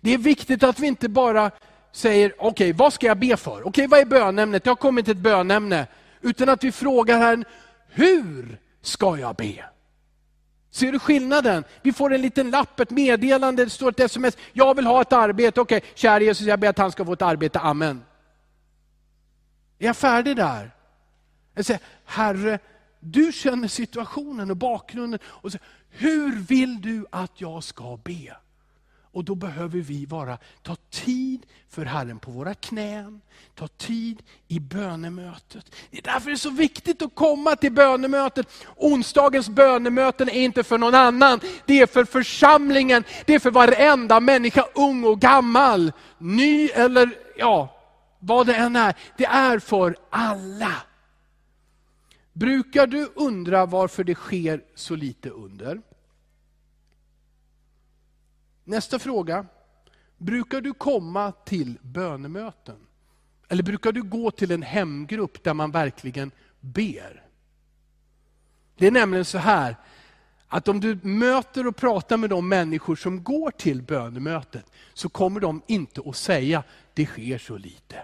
Det 0.00 0.14
är 0.14 0.18
viktigt 0.18 0.62
att 0.62 0.78
vi 0.78 0.86
inte 0.86 1.08
bara 1.08 1.50
säger, 1.92 2.32
okej 2.38 2.48
okay, 2.48 2.72
vad 2.72 2.92
ska 2.92 3.06
jag 3.06 3.18
be 3.18 3.36
för? 3.36 3.60
Okej 3.60 3.68
okay, 3.68 3.86
vad 3.86 4.00
är 4.00 4.04
bönämnet? 4.04 4.64
Det 4.64 4.70
har 4.70 4.76
kommit 4.76 5.08
ett 5.08 5.16
bönämne. 5.16 5.86
Utan 6.20 6.48
att 6.48 6.64
vi 6.64 6.72
frågar 6.72 7.18
Herren, 7.18 7.44
hur 7.88 8.58
ska 8.82 9.18
jag 9.18 9.36
be? 9.36 9.64
Ser 10.70 10.92
du 10.92 10.98
skillnaden? 10.98 11.64
Vi 11.82 11.92
får 11.92 12.12
en 12.12 12.22
liten 12.22 12.50
lapp, 12.50 12.80
ett 12.80 12.90
meddelande, 12.90 13.64
det 13.64 13.70
står 13.70 13.88
ett 13.88 14.00
sms. 14.00 14.36
Jag 14.52 14.74
vill 14.74 14.86
ha 14.86 15.02
ett 15.02 15.12
arbete. 15.12 15.60
Okej, 15.60 15.78
okay, 15.78 15.90
kära 15.94 16.22
Jesus, 16.22 16.46
jag 16.46 16.60
ber 16.60 16.68
att 16.68 16.78
han 16.78 16.92
ska 16.92 17.04
få 17.04 17.12
ett 17.12 17.22
arbete. 17.22 17.58
Amen. 17.58 18.02
Är 19.78 19.86
jag 19.86 19.96
färdig 19.96 20.36
där? 20.36 20.70
Jag 21.54 21.64
säger, 21.64 21.80
Herre, 22.04 22.58
du 23.00 23.32
känner 23.32 23.68
situationen 23.68 24.50
och 24.50 24.56
bakgrunden. 24.56 25.20
Och 25.26 25.52
så, 25.52 25.58
hur 25.90 26.36
vill 26.36 26.80
du 26.80 27.06
att 27.10 27.40
jag 27.40 27.64
ska 27.64 27.98
be? 28.04 28.36
Och 29.12 29.24
då 29.24 29.34
behöver 29.34 29.78
vi 29.78 30.06
vara, 30.06 30.38
ta 30.62 30.76
tid 30.90 31.46
för 31.68 31.84
Herren 31.84 32.18
på 32.18 32.30
våra 32.30 32.54
knän, 32.54 33.20
ta 33.54 33.68
tid 33.68 34.22
i 34.48 34.60
bönemötet. 34.60 35.74
Det 35.90 35.98
är 35.98 36.02
därför 36.02 36.30
det 36.30 36.34
är 36.34 36.36
så 36.36 36.50
viktigt 36.50 37.02
att 37.02 37.14
komma 37.14 37.56
till 37.56 37.72
bönemötet. 37.72 38.46
Onsdagens 38.76 39.48
bönemöten 39.48 40.28
är 40.28 40.42
inte 40.42 40.62
för 40.62 40.78
någon 40.78 40.94
annan, 40.94 41.40
det 41.66 41.80
är 41.80 41.86
för 41.86 42.04
församlingen, 42.04 43.04
det 43.26 43.34
är 43.34 43.38
för 43.38 43.50
varenda 43.50 44.20
människa, 44.20 44.64
ung 44.74 45.04
och 45.04 45.20
gammal, 45.20 45.92
ny 46.18 46.68
eller 46.68 47.10
ja, 47.36 47.80
vad 48.18 48.46
det 48.46 48.54
än 48.54 48.76
är. 48.76 48.94
Det 49.16 49.26
är 49.26 49.58
för 49.58 49.96
alla. 50.10 50.72
Brukar 52.32 52.86
du 52.86 53.12
undra 53.14 53.66
varför 53.66 54.04
det 54.04 54.14
sker 54.14 54.64
så 54.74 54.94
lite 54.94 55.30
under? 55.30 55.82
Nästa 58.64 58.98
fråga. 58.98 59.46
Brukar 60.18 60.60
du 60.60 60.72
komma 60.72 61.32
till 61.32 61.78
bönemöten? 61.82 62.76
Eller 63.48 63.62
brukar 63.62 63.92
du 63.92 64.02
gå 64.02 64.30
till 64.30 64.50
en 64.50 64.62
hemgrupp 64.62 65.44
där 65.44 65.54
man 65.54 65.70
verkligen 65.70 66.30
ber? 66.60 67.26
Det 68.76 68.86
är 68.86 68.90
nämligen 68.90 69.24
så 69.24 69.38
här, 69.38 69.76
att 70.48 70.68
om 70.68 70.80
du 70.80 70.98
möter 71.02 71.66
och 71.66 71.76
pratar 71.76 72.16
med 72.16 72.30
de 72.30 72.48
människor 72.48 72.96
som 72.96 73.24
går 73.24 73.50
till 73.50 73.82
bönemötet, 73.82 74.66
så 74.94 75.08
kommer 75.08 75.40
de 75.40 75.62
inte 75.66 76.02
att 76.06 76.16
säga, 76.16 76.62
det 76.94 77.06
sker 77.06 77.38
så 77.38 77.56
lite. 77.56 77.96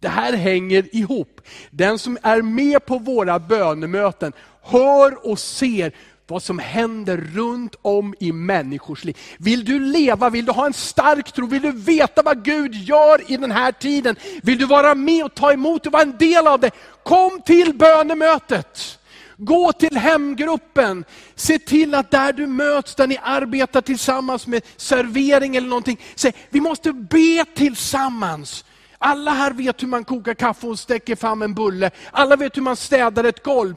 Det 0.00 0.08
här 0.08 0.32
hänger 0.32 0.96
ihop. 0.96 1.40
Den 1.70 1.98
som 1.98 2.18
är 2.22 2.42
med 2.42 2.86
på 2.86 2.98
våra 2.98 3.38
bönemöten 3.38 4.32
hör 4.62 5.26
och 5.30 5.38
ser 5.38 5.92
vad 6.26 6.42
som 6.42 6.58
händer 6.58 7.16
runt 7.16 7.74
om 7.82 8.14
i 8.20 8.32
människors 8.32 9.04
liv. 9.04 9.16
Vill 9.38 9.64
du 9.64 9.80
leva, 9.80 10.30
vill 10.30 10.44
du 10.44 10.52
ha 10.52 10.66
en 10.66 10.72
stark 10.72 11.32
tro, 11.32 11.46
vill 11.46 11.62
du 11.62 11.72
veta 11.72 12.22
vad 12.22 12.44
Gud 12.44 12.74
gör 12.74 13.32
i 13.32 13.36
den 13.36 13.50
här 13.50 13.72
tiden, 13.72 14.16
vill 14.42 14.58
du 14.58 14.66
vara 14.66 14.94
med 14.94 15.24
och 15.24 15.34
ta 15.34 15.52
emot 15.52 15.86
och 15.86 15.92
vara 15.92 16.02
en 16.02 16.16
del 16.16 16.46
av 16.46 16.60
det, 16.60 16.70
kom 17.02 17.40
till 17.40 17.74
bönemötet. 17.74 18.98
Gå 19.40 19.72
till 19.72 19.96
hemgruppen, 19.96 21.04
se 21.34 21.58
till 21.58 21.94
att 21.94 22.10
där 22.10 22.32
du 22.32 22.46
möts, 22.46 22.94
där 22.94 23.06
ni 23.06 23.18
arbetar 23.22 23.80
tillsammans 23.80 24.46
med 24.46 24.62
servering 24.76 25.56
eller 25.56 25.68
någonting, 25.68 26.00
säg 26.14 26.32
vi 26.50 26.60
måste 26.60 26.92
be 26.92 27.44
tillsammans. 27.54 28.64
Alla 28.98 29.30
här 29.30 29.52
vet 29.52 29.82
hur 29.82 29.88
man 29.88 30.04
kokar 30.04 30.34
kaffe 30.34 30.66
och 30.66 30.78
stäcker 30.78 31.16
fram 31.16 31.42
en 31.42 31.54
bulle. 31.54 31.90
Alla 32.10 32.36
vet 32.36 32.56
hur 32.56 32.62
man 32.62 32.76
städar 32.76 33.24
ett 33.24 33.42
golv. 33.42 33.74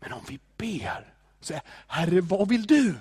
Men 0.00 0.12
om 0.12 0.20
vi 0.28 0.38
ber, 0.56 1.12
säger 1.40 1.62
Herre 1.86 2.20
vad 2.20 2.48
vill 2.48 2.66
du? 2.66 2.94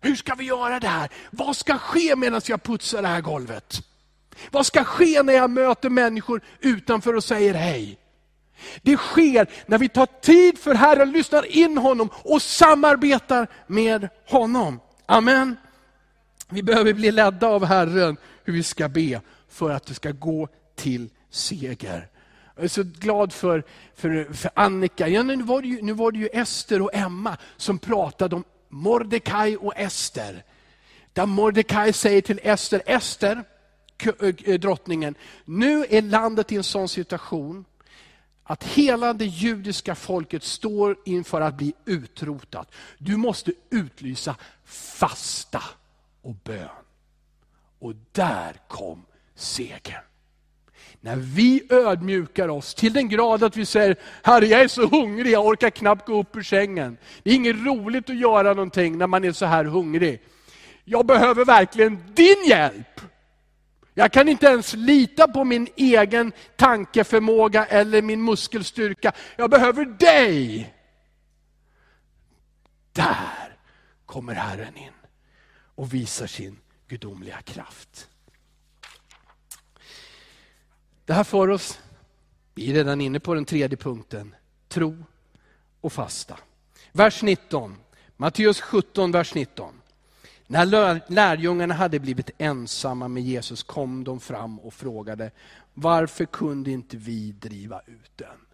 Hur 0.00 0.14
ska 0.14 0.34
vi 0.34 0.44
göra 0.44 0.80
det 0.80 0.88
här? 0.88 1.10
Vad 1.30 1.56
ska 1.56 1.78
ske 1.78 2.16
medan 2.16 2.40
jag 2.44 2.62
putsar 2.62 3.02
det 3.02 3.08
här 3.08 3.20
golvet? 3.20 3.82
Vad 4.50 4.66
ska 4.66 4.84
ske 4.84 5.22
när 5.22 5.32
jag 5.32 5.50
möter 5.50 5.90
människor 5.90 6.40
utanför 6.60 7.16
och 7.16 7.24
säger 7.24 7.54
hej? 7.54 7.98
Det 8.82 8.96
sker 8.96 9.46
när 9.66 9.78
vi 9.78 9.88
tar 9.88 10.06
tid 10.20 10.58
för 10.58 10.74
Herren, 10.74 11.12
lyssnar 11.12 11.56
in 11.56 11.78
honom 11.78 12.10
och 12.12 12.42
samarbetar 12.42 13.46
med 13.66 14.08
honom. 14.28 14.80
Amen. 15.06 15.56
Vi 16.48 16.62
behöver 16.62 16.92
bli 16.92 17.10
ledda 17.10 17.46
av 17.46 17.64
Herren 17.64 18.16
hur 18.44 18.52
vi 18.52 18.62
ska 18.62 18.88
be 18.88 19.20
för 19.48 19.70
att 19.70 19.86
det 19.86 19.94
ska 19.94 20.10
gå 20.10 20.48
till 20.74 21.10
seger. 21.30 22.08
Jag 22.54 22.64
är 22.64 22.68
så 22.68 22.82
glad 22.82 23.32
för, 23.32 23.64
för, 23.94 24.32
för 24.32 24.50
Annika. 24.54 25.08
Ja, 25.08 25.22
nu, 25.22 25.42
var 25.42 25.62
det 25.62 25.68
ju, 25.68 25.82
nu 25.82 25.92
var 25.92 26.12
det 26.12 26.18
ju 26.18 26.28
Ester 26.32 26.82
och 26.82 26.94
Emma 26.94 27.36
som 27.56 27.78
pratade 27.78 28.36
om 28.36 28.44
Mordecai 28.68 29.56
och 29.56 29.76
Ester. 29.76 30.44
Där 31.12 31.26
Mordecai 31.26 31.92
säger 31.92 32.20
till 32.20 32.40
Ester, 32.42 32.82
Ester, 32.86 33.44
drottningen, 34.58 35.14
nu 35.44 35.86
är 35.90 36.02
landet 36.02 36.52
i 36.52 36.56
en 36.56 36.64
sån 36.64 36.88
situation 36.88 37.64
att 38.44 38.64
hela 38.64 39.14
det 39.14 39.24
judiska 39.24 39.94
folket 39.94 40.42
står 40.42 40.96
inför 41.04 41.40
att 41.40 41.54
bli 41.54 41.72
utrotat. 41.84 42.70
Du 42.98 43.16
måste 43.16 43.52
utlysa 43.70 44.36
fasta 44.64 45.62
och 46.22 46.34
bön. 46.34 46.68
Och 47.82 47.94
där 48.12 48.56
kom 48.68 49.04
segern. 49.34 50.02
När 51.00 51.16
vi 51.16 51.66
ödmjukar 51.70 52.48
oss 52.48 52.74
till 52.74 52.92
den 52.92 53.08
grad 53.08 53.44
att 53.44 53.56
vi 53.56 53.66
säger, 53.66 53.96
Herre 54.22 54.46
jag 54.46 54.60
är 54.60 54.68
så 54.68 54.86
hungrig, 54.86 55.32
jag 55.32 55.46
orkar 55.46 55.70
knappt 55.70 56.06
gå 56.06 56.20
upp 56.20 56.36
ur 56.36 56.42
sängen. 56.42 56.96
Det 57.22 57.30
är 57.30 57.34
inget 57.34 57.56
roligt 57.56 58.10
att 58.10 58.16
göra 58.16 58.54
någonting 58.54 58.98
när 58.98 59.06
man 59.06 59.24
är 59.24 59.32
så 59.32 59.46
här 59.46 59.64
hungrig. 59.64 60.22
Jag 60.84 61.06
behöver 61.06 61.44
verkligen 61.44 62.12
din 62.14 62.44
hjälp. 62.46 63.00
Jag 63.94 64.12
kan 64.12 64.28
inte 64.28 64.46
ens 64.46 64.74
lita 64.74 65.28
på 65.28 65.44
min 65.44 65.68
egen 65.76 66.32
tankeförmåga 66.56 67.66
eller 67.66 68.02
min 68.02 68.24
muskelstyrka. 68.24 69.12
Jag 69.36 69.50
behöver 69.50 69.84
dig. 69.84 70.74
Där 72.92 73.56
kommer 74.06 74.34
Herren 74.34 74.76
in 74.76 74.92
och 75.74 75.94
visar 75.94 76.26
sin 76.26 76.61
gudomliga 76.92 77.42
kraft. 77.42 78.08
Det 81.04 81.12
här 81.12 81.24
för 81.24 81.48
oss, 81.48 81.80
vi 82.54 82.70
är 82.70 82.74
redan 82.74 83.00
inne 83.00 83.20
på 83.20 83.34
den 83.34 83.44
tredje 83.44 83.76
punkten, 83.76 84.34
tro 84.68 85.04
och 85.80 85.92
fasta. 85.92 86.38
Vers 86.92 87.22
19, 87.22 87.76
Matteus 88.16 88.60
17, 88.60 89.12
vers 89.12 89.34
19. 89.34 89.74
När 90.46 91.10
lärjungarna 91.12 91.74
hade 91.74 91.98
blivit 91.98 92.30
ensamma 92.38 93.08
med 93.08 93.22
Jesus 93.22 93.62
kom 93.62 94.04
de 94.04 94.20
fram 94.20 94.58
och 94.58 94.74
frågade, 94.74 95.30
varför 95.74 96.24
kunde 96.24 96.70
inte 96.70 96.96
vi 96.96 97.32
driva 97.32 97.80
ut 97.86 98.12
den? 98.16 98.46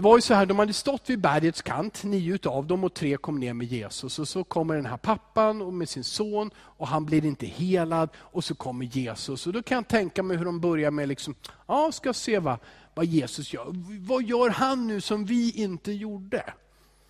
Det 0.00 0.04
var 0.04 0.16
ju 0.16 0.22
så 0.22 0.34
här, 0.34 0.46
de 0.46 0.58
hade 0.58 0.72
stått 0.72 1.10
vid 1.10 1.20
bergets 1.20 1.62
kant, 1.62 2.04
nio 2.04 2.48
av 2.48 2.66
dem 2.66 2.84
och 2.84 2.94
tre 2.94 3.16
kom 3.16 3.40
ner 3.40 3.52
med 3.52 3.66
Jesus. 3.66 4.18
Och 4.18 4.28
så 4.28 4.44
kommer 4.44 4.76
den 4.76 4.86
här 4.86 4.96
pappan 4.96 5.62
och 5.62 5.72
med 5.72 5.88
sin 5.88 6.04
son 6.04 6.50
och 6.58 6.88
han 6.88 7.04
blir 7.04 7.24
inte 7.24 7.46
helad 7.46 8.08
och 8.16 8.44
så 8.44 8.54
kommer 8.54 8.84
Jesus. 8.86 9.46
Och 9.46 9.52
då 9.52 9.62
kan 9.62 9.76
jag 9.76 9.88
tänka 9.88 10.22
mig 10.22 10.36
hur 10.36 10.44
de 10.44 10.60
börjar 10.60 10.90
med, 10.90 11.08
liksom, 11.08 11.34
ja 11.68 11.92
ska 11.92 12.12
se 12.12 12.38
vad, 12.38 12.58
vad 12.94 13.06
Jesus 13.06 13.52
gör. 13.52 13.66
Vad 14.00 14.22
gör 14.22 14.50
han 14.50 14.86
nu 14.86 15.00
som 15.00 15.24
vi 15.24 15.50
inte 15.50 15.92
gjorde? 15.92 16.54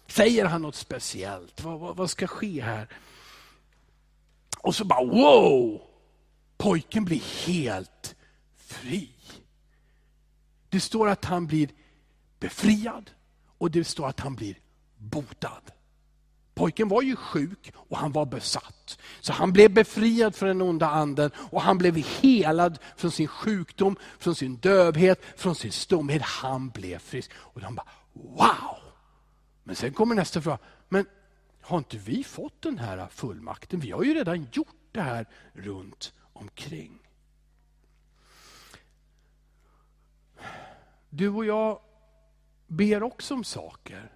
Säger 0.07 0.45
han 0.45 0.63
något 0.63 0.77
speciellt? 0.77 1.63
Vad, 1.63 1.81
vad, 1.81 1.97
vad 1.97 2.11
ska 2.11 2.27
ske 2.27 2.63
här? 2.63 2.89
Och 4.59 4.75
så 4.75 4.85
bara 4.85 5.05
wow! 5.05 5.81
Pojken 6.57 7.05
blir 7.05 7.47
helt 7.47 8.15
fri. 8.57 9.11
Det 10.69 10.81
står 10.81 11.09
att 11.09 11.25
han 11.25 11.47
blir 11.47 11.69
befriad 12.41 13.11
och 13.59 13.71
det 13.71 13.85
står 13.85 14.09
att 14.09 14.21
han 14.21 14.35
blir 14.35 14.59
botad. 14.97 15.63
Pojken 16.55 16.89
var 16.89 17.03
ju 17.03 17.17
sjuk 17.17 17.73
och 17.75 17.99
han 17.99 18.13
var 18.13 18.27
besatt. 18.27 18.99
Så 19.21 19.33
han 19.33 19.53
blev 19.53 19.75
befriad 19.75 20.35
från 20.35 20.49
den 20.49 20.63
onda 20.63 20.91
anden 20.91 21.31
och 21.37 21.63
han 21.63 21.79
blev 21.79 21.97
helad 21.97 22.79
från 22.97 23.11
sin 23.11 23.29
sjukdom, 23.29 23.97
från 24.19 24.35
sin 24.35 24.57
dövhet, 24.57 25.21
från 25.37 25.55
sin 25.55 25.73
stumhet. 25.73 26.23
Han 26.23 26.69
blev 26.69 26.99
frisk. 26.99 27.31
Och 27.37 27.61
de 27.61 27.75
bara, 27.75 27.87
wow! 28.13 28.77
Men 29.65 29.77
sen 29.77 29.93
kommer 29.93 30.15
nästa 30.15 30.43
fråga, 30.43 30.59
men 30.89 31.07
har 31.61 31.79
inte 31.79 31.97
vi 31.97 32.25
fått 32.25 32.63
den 32.63 32.79
här 32.79 33.09
fullmakten? 33.11 33.81
Vi 33.81 33.91
har 33.91 34.03
ju 34.03 34.15
redan 34.15 34.47
gjort 34.53 34.77
det 34.93 35.01
här 35.01 35.27
runt 35.53 36.13
omkring. 36.33 36.99
Du 41.11 41.29
och 41.29 41.45
jag 41.45 41.81
ber 42.71 43.03
också 43.03 43.35
om 43.35 43.45
saker. 43.45 44.13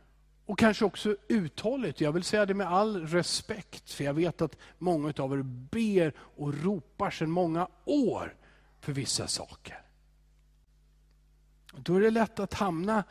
Och 0.46 0.58
kanske 0.58 0.84
också 0.84 1.16
uthålligt. 1.28 2.00
Jag 2.00 2.12
vill 2.12 2.22
säga 2.22 2.46
det 2.46 2.54
med 2.54 2.66
all 2.66 3.06
respekt, 3.06 3.90
för 3.90 4.04
jag 4.04 4.14
vet 4.14 4.42
att 4.42 4.56
många 4.78 5.14
av 5.18 5.32
er 5.32 5.42
ber 5.42 6.12
och 6.18 6.54
ropar 6.54 7.10
sedan 7.10 7.30
många 7.30 7.68
år 7.84 8.36
för 8.80 8.92
vissa 8.92 9.26
saker. 9.26 9.82
Då 11.72 11.96
är 11.96 12.00
det 12.00 12.10
lätt 12.10 12.38
att 12.38 12.54
hamna 12.54 13.04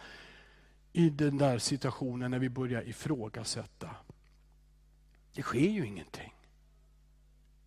i 0.93 1.09
den 1.09 1.37
där 1.37 1.57
situationen 1.57 2.31
när 2.31 2.39
vi 2.39 2.49
börjar 2.49 2.87
ifrågasätta. 2.87 3.89
Det 5.33 5.41
sker 5.41 5.69
ju 5.69 5.85
ingenting. 5.85 6.33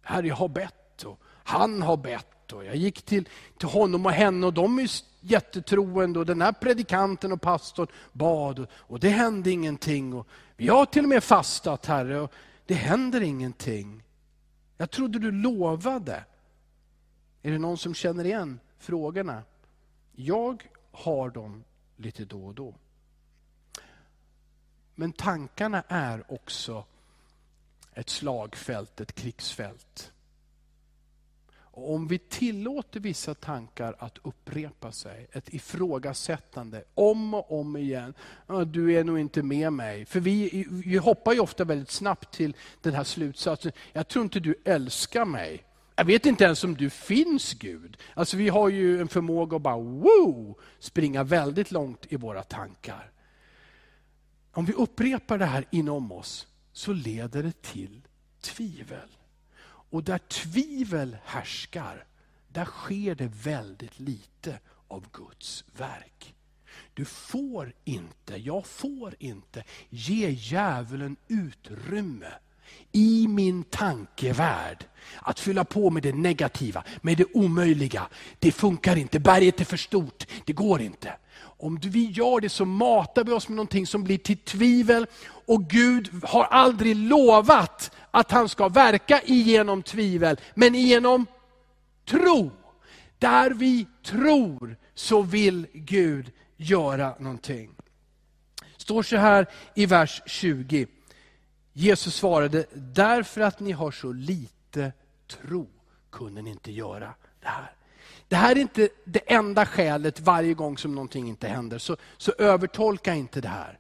Herre, 0.03 0.27
jag 0.27 0.37
har 0.37 0.49
bett 0.49 1.03
och 1.03 1.21
han 1.45 1.83
har 1.83 1.97
bett 1.97 2.53
och 2.53 2.65
jag 2.65 2.77
gick 2.77 3.03
till, 3.03 3.29
till 3.59 3.69
honom 3.69 4.07
och 4.07 4.13
henne 4.13 4.47
och 4.47 4.55
de 4.55 4.79
är 4.79 4.91
jättetroende 5.27 6.19
och 6.19 6.27
den 6.27 6.43
här 6.43 6.53
predikanten 6.53 7.33
och 7.33 7.41
pastorn 7.41 7.87
bad 8.13 8.67
och 8.73 9.01
det 9.01 9.09
hände 9.09 9.51
ingenting. 9.51 10.15
Och 10.15 10.27
vi 10.57 10.69
har 10.69 10.87
till 10.87 11.03
och 11.03 11.09
med 11.09 11.25
fastat 11.25 11.87
Herre 11.87 12.21
och 12.21 12.33
det 12.67 12.75
händer 12.75 13.21
ingenting. 13.21 14.03
Jag 14.77 14.91
trodde 14.91 15.19
du 15.19 15.31
lovade. 15.31 16.25
Är 17.43 17.51
det 17.51 17.59
någon 17.59 17.79
som 17.79 17.95
känner 17.95 18.25
igen 18.25 18.61
frågorna? 18.79 19.43
Jag 20.13 20.69
har 20.93 21.31
dem 21.31 21.65
lite 21.97 22.25
då 22.25 22.47
och 22.47 22.55
då. 22.55 22.75
Men 24.95 25.13
tankarna 25.13 25.83
är 25.89 26.33
också 26.33 26.85
ett 27.93 28.09
slagfält, 28.09 29.01
ett 29.01 29.15
krigsfält. 29.15 30.13
Och 31.77 31.95
om 31.95 32.09
vi 32.09 32.19
tillåter 32.19 33.01
vissa 33.01 33.35
tankar 33.35 33.97
att 33.99 34.19
upprepa 34.23 34.93
sig, 34.93 35.29
ett 35.33 35.55
ifrågasättande 35.55 36.85
om 36.95 37.35
och 37.35 37.61
om 37.61 37.77
igen. 37.77 38.15
Du 38.67 38.95
är 38.95 39.05
nog 39.05 39.19
inte 39.19 39.43
med 39.43 39.73
mig. 39.73 40.05
För 40.05 40.21
vi, 40.21 40.67
vi 40.71 40.97
hoppar 40.97 41.33
ju 41.33 41.41
ofta 41.41 41.65
väldigt 41.65 41.91
snabbt 41.91 42.35
till 42.35 42.57
den 42.83 42.95
här 42.95 43.05
slutsatsen. 43.05 43.73
Jag 43.93 44.09
tror 44.09 44.23
inte 44.23 44.41
du 44.41 44.55
älskar 44.65 45.25
mig. 45.25 45.65
Jag 45.97 46.05
vet 46.05 46.27
inte 46.27 46.45
ens 46.45 46.65
om 46.65 46.75
du 46.75 46.91
finns 46.91 47.55
Gud. 47.55 47.97
Alltså 48.15 48.37
vi 48.37 48.49
har 48.49 48.69
ju 48.69 49.01
en 49.01 49.09
förmåga 49.09 49.57
att 49.57 49.63
bara 49.63 49.79
woo, 49.79 50.59
springa 50.79 51.25
väldigt 51.25 51.71
långt 51.71 52.07
i 52.09 52.17
våra 52.17 52.43
tankar. 52.43 53.11
Om 54.53 54.65
vi 54.65 54.73
upprepar 54.73 55.39
det 55.39 55.47
här 55.47 55.65
inom 55.71 56.13
oss 56.13 56.47
så 56.73 56.93
leder 56.93 57.43
det 57.43 57.63
till 57.63 58.03
tvivel. 58.41 59.09
Och 59.97 60.05
där 60.05 60.19
tvivel 60.19 61.17
härskar, 61.25 62.05
där 62.49 62.65
sker 62.65 63.15
det 63.15 63.31
väldigt 63.43 64.01
lite 64.01 64.59
av 64.89 65.05
Guds 65.13 65.65
verk. 65.77 66.35
Du 66.95 67.05
får 67.05 67.73
inte, 67.85 68.37
jag 68.37 68.67
får 68.67 69.15
inte 69.19 69.65
ge 69.91 70.31
djävulen 70.31 71.17
utrymme 71.29 72.33
i 72.93 73.27
min 73.29 73.65
tankevärld 73.65 74.85
att 75.21 75.41
fylla 75.41 75.65
på 75.65 75.91
med 75.91 76.03
det 76.03 76.13
negativa, 76.13 76.85
med 77.01 77.17
det 77.17 77.27
omöjliga. 77.35 78.09
Det 78.39 78.53
funkar 78.53 78.97
inte, 78.97 79.21
berget 79.21 79.61
är 79.61 79.65
för 79.65 79.77
stort, 79.77 80.27
det 80.45 80.53
går 80.53 80.81
inte. 80.81 81.13
Om 81.39 81.79
vi 81.83 82.11
gör 82.11 82.41
det 82.41 82.49
så 82.49 82.65
matar 82.65 83.25
vi 83.25 83.33
oss 83.33 83.49
med 83.49 83.57
någonting 83.57 83.87
som 83.87 84.05
blir 84.05 84.19
till 84.19 84.39
tvivel 84.39 85.07
och 85.47 85.71
Gud 85.71 86.25
har 86.25 86.45
aldrig 86.45 86.97
lovat 86.97 87.91
att 88.11 88.31
han 88.31 88.49
ska 88.49 88.69
verka 88.69 89.21
igenom 89.23 89.83
tvivel, 89.83 90.41
men 90.55 90.75
igenom 90.75 91.27
tro. 92.05 92.51
Där 93.19 93.51
vi 93.51 93.87
tror 94.05 94.77
så 94.95 95.23
vill 95.23 95.67
Gud 95.73 96.33
göra 96.57 97.15
någonting. 97.19 97.71
står 98.77 99.03
så 99.03 99.17
här 99.17 99.47
i 99.75 99.87
vers 99.87 100.23
20. 100.27 100.87
Jesus 101.73 102.15
svarade, 102.15 102.67
därför 102.75 103.41
att 103.41 103.61
ni 103.61 103.73
har 103.73 103.91
så 103.91 104.13
lite 104.13 104.93
tro 105.27 105.69
kunde 106.11 106.43
ni 106.43 106.51
inte 106.51 106.73
göra 106.73 107.15
det 107.41 107.49
här. 107.49 107.73
Det 108.29 108.37
här 108.37 108.57
är 108.57 108.61
inte 108.61 108.89
det 109.05 109.33
enda 109.33 109.67
skälet 109.67 110.21
varje 110.21 110.55
gång 110.55 110.79
som 110.79 110.95
någonting 110.95 111.29
inte 111.29 111.49
händer, 111.49 111.79
så, 111.79 111.97
så 112.17 112.33
övertolka 112.39 113.15
inte 113.15 113.41
det 113.41 113.49
här. 113.49 113.79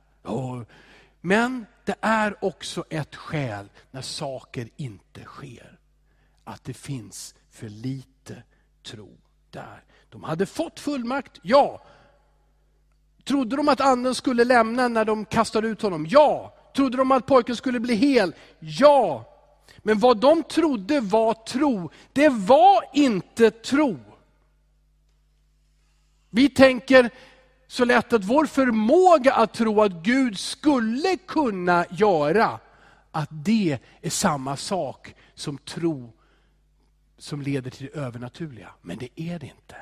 Men 1.21 1.67
det 1.87 1.97
är 2.01 2.45
också 2.45 2.85
ett 2.91 3.15
skäl 3.15 3.69
när 3.91 4.03
saker 4.03 4.69
inte 4.77 5.25
sker. 5.25 5.79
Att 6.45 6.65
det 6.65 6.75
finns 6.75 7.35
för 7.51 7.69
lite 7.69 8.43
tro 8.83 9.17
där. 9.51 9.85
De 10.09 10.25
hade 10.25 10.47
fått 10.47 10.81
fullmakt, 10.81 11.41
ja. 11.43 11.83
Trodde 13.25 13.57
de 13.57 13.69
att 13.69 13.81
anden 13.81 14.15
skulle 14.15 14.45
lämna 14.45 14.89
när 14.89 15.05
de 15.05 15.25
kastade 15.25 15.69
ut 15.69 15.83
honom? 15.83 16.07
Ja. 16.09 16.55
Trodde 16.77 16.97
de 16.97 17.13
att 17.13 17.27
pojken 17.27 17.57
skulle 17.57 17.81
bli 17.81 17.95
hel? 17.95 18.35
Ja. 18.59 19.25
Men 19.79 19.99
vad 19.99 20.21
de 20.21 20.43
trodde 20.43 21.01
var 21.01 21.35
tro, 21.35 21.91
det 22.13 22.29
var 22.29 22.85
inte 22.93 23.51
tro. 23.51 23.99
Vi 26.31 26.49
tänker 26.49 27.11
så 27.67 27.85
lätt 27.85 28.13
att 28.13 28.25
vår 28.25 28.47
förmåga 28.47 29.33
att 29.33 29.55
tro 29.55 29.83
att 29.83 29.93
Gud 29.93 30.39
skulle 30.39 31.17
kunna 31.17 31.85
göra, 31.91 32.59
att 33.11 33.29
det 33.31 33.79
är 34.03 34.11
samma 34.11 34.57
sak 34.57 35.15
som 35.35 35.59
tro 35.59 36.13
som 37.19 37.43
leder 37.43 37.71
till 37.71 37.87
det 37.87 37.99
övernaturliga. 37.99 38.69
Men 38.83 38.99
det 38.99 39.09
är 39.17 39.39
det 39.39 39.47
inte. 39.47 39.77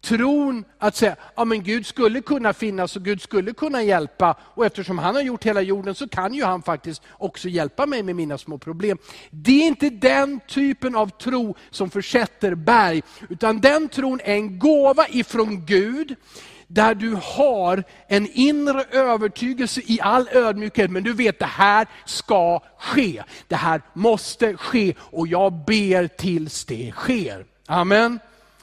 Tron 0.00 0.64
att 0.78 0.96
säga, 0.96 1.16
ja 1.34 1.44
men 1.44 1.62
Gud 1.62 1.86
skulle 1.86 2.20
kunna 2.20 2.52
finnas 2.52 2.96
och 2.96 3.02
Gud 3.02 3.22
skulle 3.22 3.52
kunna 3.52 3.82
hjälpa 3.82 4.36
och 4.40 4.66
eftersom 4.66 4.98
han 4.98 5.14
har 5.14 5.22
gjort 5.22 5.44
hela 5.44 5.60
jorden 5.60 5.94
så 5.94 6.08
kan 6.08 6.34
ju 6.34 6.44
han 6.44 6.62
faktiskt 6.62 7.02
också 7.10 7.48
hjälpa 7.48 7.86
mig 7.86 8.02
med 8.02 8.16
mina 8.16 8.38
små 8.38 8.58
problem. 8.58 8.98
Det 9.30 9.62
är 9.62 9.66
inte 9.66 9.90
den 9.90 10.40
typen 10.48 10.96
av 10.96 11.08
tro 11.08 11.54
som 11.70 11.90
försätter 11.90 12.54
berg, 12.54 13.02
utan 13.28 13.60
den 13.60 13.88
tron 13.88 14.20
är 14.24 14.34
en 14.34 14.58
gåva 14.58 15.08
ifrån 15.08 15.66
Gud 15.66 16.16
där 16.72 16.94
du 16.94 17.18
har 17.22 17.84
en 18.06 18.28
inre 18.32 18.84
övertygelse 18.90 19.80
i 19.84 20.00
all 20.00 20.28
ödmjukhet, 20.28 20.90
men 20.90 21.02
du 21.02 21.12
vet 21.12 21.38
det 21.38 21.44
här 21.44 21.86
ska 22.04 22.60
ske. 22.78 23.22
Det 23.48 23.56
här 23.56 23.82
måste 23.92 24.56
ske 24.56 24.94
och 24.98 25.26
jag 25.26 25.52
ber 25.52 26.06
tills 26.06 26.64
det 26.64 26.92
sker. 26.92 27.44
Amen. 27.66 28.18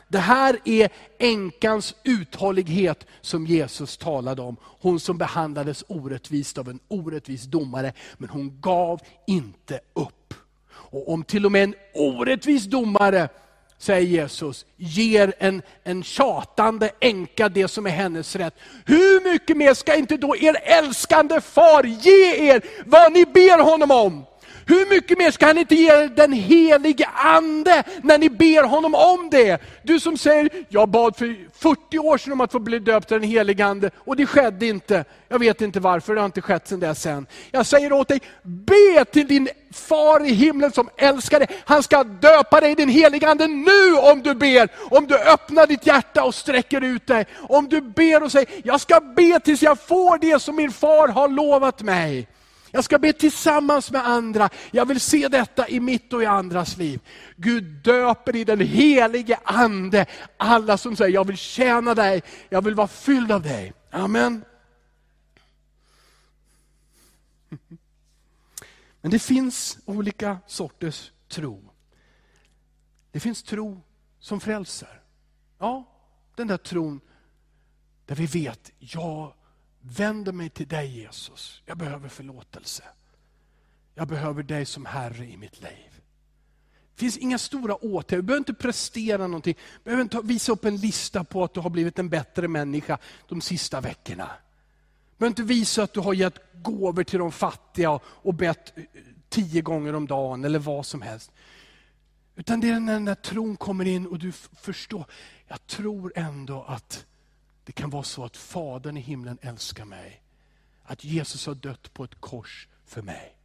Det 0.08 0.20
här 0.20 0.60
är 0.66 0.90
änkans 1.20 1.96
uthållighet 2.04 3.06
som 3.22 3.46
Jesus 3.46 3.98
talade 3.98 4.42
om. 4.42 4.56
Hon 4.64 5.00
som 5.00 5.18
behandlades 5.18 5.84
orättvist 5.88 6.58
av 6.58 6.70
en 6.70 6.80
orättvis 6.88 7.44
domare, 7.44 7.94
men 8.18 8.30
hon 8.30 8.62
gav 8.62 9.02
inte 9.28 9.80
upp. 9.94 10.34
Och 10.72 11.14
om 11.14 11.24
till 11.24 11.46
och 11.46 11.52
med 11.52 11.64
en 11.64 11.76
orättvis 11.94 12.66
domare 12.66 13.30
säger 13.80 14.08
Jesus, 14.08 14.66
ger 14.78 15.34
en, 15.40 15.62
en 15.84 16.04
tjatande 16.04 16.92
änka 17.00 17.50
det 17.50 17.68
som 17.68 17.86
är 17.86 17.90
hennes 17.90 18.36
rätt. 18.36 18.56
Hur 18.86 19.32
mycket 19.32 19.58
mer 19.58 19.74
ska 19.74 19.96
inte 19.96 20.18
då 20.18 20.36
er 20.36 20.58
älskande 20.64 21.42
far 21.42 21.84
ge 21.84 22.50
er 22.50 22.62
vad 22.86 23.14
ni 23.14 23.26
ber 23.26 23.64
honom 23.64 23.92
om? 23.92 24.26
Hur 24.70 24.90
mycket 24.90 25.18
mer 25.18 25.32
ska 25.32 25.46
han 25.46 25.58
inte 25.58 25.76
ge 25.76 25.92
er 25.92 26.08
den 26.08 26.34
helige 26.34 27.06
ande 27.06 27.84
när 28.04 28.18
ni 28.18 28.30
ber 28.30 28.64
honom 28.64 28.96
om 28.96 29.30
det? 29.32 29.62
Du 29.84 30.00
som 30.00 30.18
säger, 30.18 30.50
jag 30.70 30.90
bad 30.90 31.16
för 31.18 31.36
40 31.60 32.00
år 32.00 32.18
sedan 32.18 32.34
om 32.34 32.42
att 32.42 32.52
få 32.52 32.60
bli 32.60 32.80
döpt 32.80 33.08
till 33.08 33.20
den 33.20 33.30
helige 33.30 33.66
ande 33.66 33.92
och 33.98 34.16
det 34.16 34.26
skedde 34.26 34.66
inte. 34.66 35.06
Jag 35.28 35.40
vet 35.40 35.62
inte 35.62 35.80
varför, 35.80 36.16
det 36.16 36.22
har 36.22 36.26
inte 36.26 36.42
skett 36.42 36.68
sedan 36.68 36.80
dess 36.80 37.06
än. 37.06 37.28
Jag 37.52 37.66
säger 37.66 37.94
åt 37.94 38.08
dig, 38.08 38.22
be 38.44 39.06
till 39.06 39.28
din 39.28 39.50
far 39.74 40.26
i 40.26 40.34
himlen 40.34 40.72
som 40.72 40.90
älskar 40.98 41.40
dig. 41.40 41.48
Han 41.66 41.84
ska 41.84 42.04
döpa 42.04 42.62
dig 42.62 42.72
i 42.72 42.76
den 42.76 42.90
helige 42.90 43.30
ande 43.30 43.48
nu 43.48 43.98
om 44.12 44.22
du 44.24 44.34
ber. 44.34 44.70
Om 44.96 45.08
du 45.08 45.16
öppnar 45.18 45.68
ditt 45.68 45.86
hjärta 45.86 46.24
och 46.24 46.36
sträcker 46.36 46.84
ut 46.84 47.08
dig. 47.08 47.26
Om 47.38 47.70
du 47.70 47.82
ber 47.82 48.24
och 48.24 48.32
säger, 48.32 48.50
jag 48.64 48.82
ska 48.82 49.00
be 49.00 49.40
tills 49.40 49.62
jag 49.62 49.80
får 49.80 50.18
det 50.18 50.42
som 50.42 50.56
min 50.56 50.72
far 50.72 51.08
har 51.08 51.28
lovat 51.28 51.82
mig. 51.82 52.28
Jag 52.72 52.84
ska 52.84 53.00
be 53.00 53.14
tillsammans 53.14 53.92
med 53.92 54.08
andra. 54.08 54.50
Jag 54.72 54.86
vill 54.86 55.00
se 55.00 55.28
detta 55.28 55.68
i 55.68 55.80
mitt 55.80 56.14
och 56.14 56.24
i 56.24 56.26
andras 56.26 56.78
liv. 56.78 57.02
Gud 57.36 57.64
döper 57.64 58.36
i 58.36 58.44
den 58.44 58.60
helige 58.60 59.40
ande 59.44 60.06
alla 60.38 60.78
som 60.78 60.96
säger, 60.96 61.14
jag 61.14 61.28
vill 61.28 61.38
tjäna 61.38 61.96
dig, 61.96 62.24
jag 62.50 62.64
vill 62.64 62.76
vara 62.76 62.88
fylld 62.88 63.32
av 63.32 63.42
dig. 63.42 63.74
Amen. 63.92 64.46
Men 69.02 69.12
det 69.12 69.20
finns 69.20 69.78
olika 69.86 70.38
sorters 70.48 71.12
tro. 71.28 71.70
Det 73.12 73.20
finns 73.20 73.44
tro 73.44 73.82
som 74.20 74.40
frälser. 74.40 75.02
Ja, 75.60 75.86
den 76.36 76.48
där 76.48 76.58
tron 76.58 77.02
där 78.06 78.16
vi 78.16 78.26
vet, 78.26 78.72
jag 78.80 79.34
vänder 79.82 80.32
mig 80.32 80.50
till 80.50 80.68
dig 80.68 81.00
Jesus. 81.00 81.62
Jag 81.66 81.78
behöver 81.78 82.10
förlåtelse. 82.10 82.84
Jag 83.96 84.08
behöver 84.08 84.44
dig 84.44 84.66
som 84.66 84.86
Herre 84.86 85.26
i 85.26 85.38
mitt 85.38 85.62
liv. 85.62 86.02
Det 86.96 87.00
finns 87.00 87.18
inga 87.18 87.38
stora 87.38 87.76
åtgärder, 87.76 88.18
du 88.18 88.22
behöver 88.22 88.42
inte 88.42 88.54
prestera 88.54 89.28
någonting. 89.28 89.56
Du 89.78 89.84
behöver 89.84 90.04
inte 90.04 90.22
visa 90.24 90.52
upp 90.52 90.66
en 90.66 90.78
lista 90.78 91.24
på 91.24 91.44
att 91.44 91.54
du 91.54 91.60
har 91.60 91.70
blivit 91.70 92.00
en 92.00 92.10
bättre 92.10 92.48
människa 92.48 92.98
de 93.28 93.42
sista 93.42 93.82
veckorna. 93.82 94.30
Du 95.12 95.18
behöver 95.18 95.32
inte 95.32 95.44
visa 95.44 95.84
att 95.84 95.94
du 95.94 96.00
har 96.00 96.14
gett 96.14 96.54
gåvor 96.54 97.04
till 97.04 97.20
de 97.20 97.32
fattiga 97.32 98.00
och 98.04 98.34
bett 98.34 98.78
eh, 98.78 98.84
tio 99.30 99.62
gånger 99.62 99.96
om 99.96 100.08
dagen 100.08 100.46
eller 100.46 100.60
vad 100.60 100.86
som 100.86 101.02
helst. 101.02 101.32
Utan 102.36 102.60
det 102.60 102.70
är 102.70 102.80
när 102.80 102.94
den 102.94 103.06
där 103.06 103.16
tron 103.16 103.58
kommer 103.58 103.86
in 103.86 104.08
och 104.08 104.20
du 104.20 104.32
förstår, 104.62 105.06
jag 105.48 105.68
tror 105.68 106.14
ändå 106.16 106.64
att 106.64 107.06
det 107.70 107.74
kan 107.74 107.90
vara 107.90 108.04
så 108.04 108.26
att 108.26 108.38
Fadern 108.38 108.98
i 108.98 109.00
himlen 109.00 109.38
älskar 109.42 109.86
mig. 109.86 110.22
Att 110.84 111.04
Jesus 111.04 111.46
har 111.46 111.56
dött 111.56 111.94
på 111.94 112.04
ett 112.04 112.22
kors 112.22 112.68
för 112.86 113.02
mig. 113.02 113.38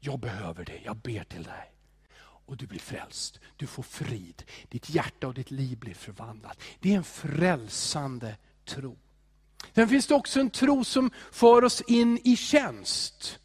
Jag 0.00 0.18
behöver 0.18 0.64
det, 0.64 0.80
jag 0.84 0.96
ber 0.96 1.24
till 1.24 1.42
dig. 1.42 1.72
Och 2.18 2.56
du 2.56 2.66
blir 2.66 2.78
frälst, 2.78 3.40
du 3.56 3.66
får 3.66 3.82
frid. 3.82 4.44
Ditt 4.68 4.90
hjärta 4.90 5.26
och 5.26 5.34
ditt 5.34 5.50
liv 5.50 5.78
blir 5.78 5.94
förvandlat. 5.94 6.60
Det 6.80 6.92
är 6.92 6.96
en 6.96 7.04
frälsande 7.04 8.36
tro. 8.64 8.96
Sen 9.74 9.88
finns 9.88 10.06
det 10.06 10.14
också 10.14 10.40
en 10.40 10.50
tro 10.50 10.84
som 10.84 11.10
för 11.32 11.64
oss 11.64 11.80
in 11.80 12.18
i 12.24 12.36
tjänst. 12.36 13.38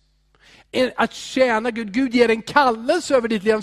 Att 0.95 1.13
tjäna 1.13 1.71
Gud. 1.71 1.93
Gud 1.93 2.15
ger 2.15 2.29
en 2.29 2.41
kallelse 2.41 3.15
över 3.15 3.27
ditt 3.27 3.43
liv. 3.43 3.61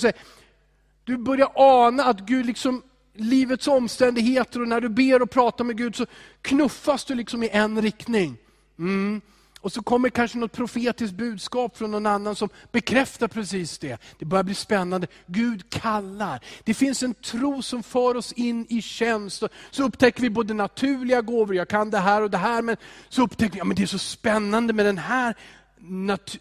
Du 1.05 1.17
börjar 1.17 1.53
ana 1.55 2.05
att 2.05 2.21
Gud 2.21 2.47
liksom 2.47 2.83
livets 3.19 3.69
omständigheter 3.69 4.61
och 4.61 4.69
när 4.69 4.81
du 4.81 4.89
ber 4.89 5.23
och 5.23 5.31
pratar 5.31 5.65
med 5.65 5.77
Gud 5.77 5.97
så 5.97 6.07
knuffas 6.43 7.05
du 7.05 7.15
liksom 7.15 7.43
i 7.43 7.49
en 7.49 7.83
riktning. 7.83 8.37
Mm. 8.79 9.21
Och 9.61 9.73
så 9.73 9.83
kommer 9.83 10.09
kanske 10.09 10.39
något 10.39 10.53
profetiskt 10.53 11.17
budskap 11.17 11.77
från 11.77 11.91
någon 11.91 12.07
annan 12.07 12.37
som 12.37 12.49
bekräftar 12.73 13.29
precis 13.29 13.79
det. 13.79 13.99
Det 14.19 14.25
börjar 14.25 14.45
bli 14.45 14.55
spännande. 14.55 15.07
Gud 15.27 15.71
kallar. 15.71 16.45
Det 16.65 16.75
finns 16.75 17.03
en 17.03 17.15
tro 17.15 17.63
som 17.63 17.83
för 17.83 18.17
oss 18.17 18.33
in 18.33 18.67
i 18.69 18.83
tjänst. 18.83 19.43
Så 19.71 19.85
upptäcker 19.85 20.23
vi 20.23 20.31
både 20.31 20.55
naturliga 20.55 21.21
gåvor, 21.21 21.57
jag 21.57 21.69
kan 21.69 21.91
det 21.91 21.99
här 21.99 22.23
och 22.23 22.31
det 22.31 22.39
här, 22.39 22.63
men 22.63 22.77
så 23.09 23.23
upptäcker 23.23 23.55
vi 23.55 23.61
att 23.61 23.67
ja, 23.67 23.75
det 23.75 23.83
är 23.83 23.87
så 23.87 23.99
spännande 23.99 24.73
med 24.73 24.87
den 24.87 24.99
här 24.99 25.35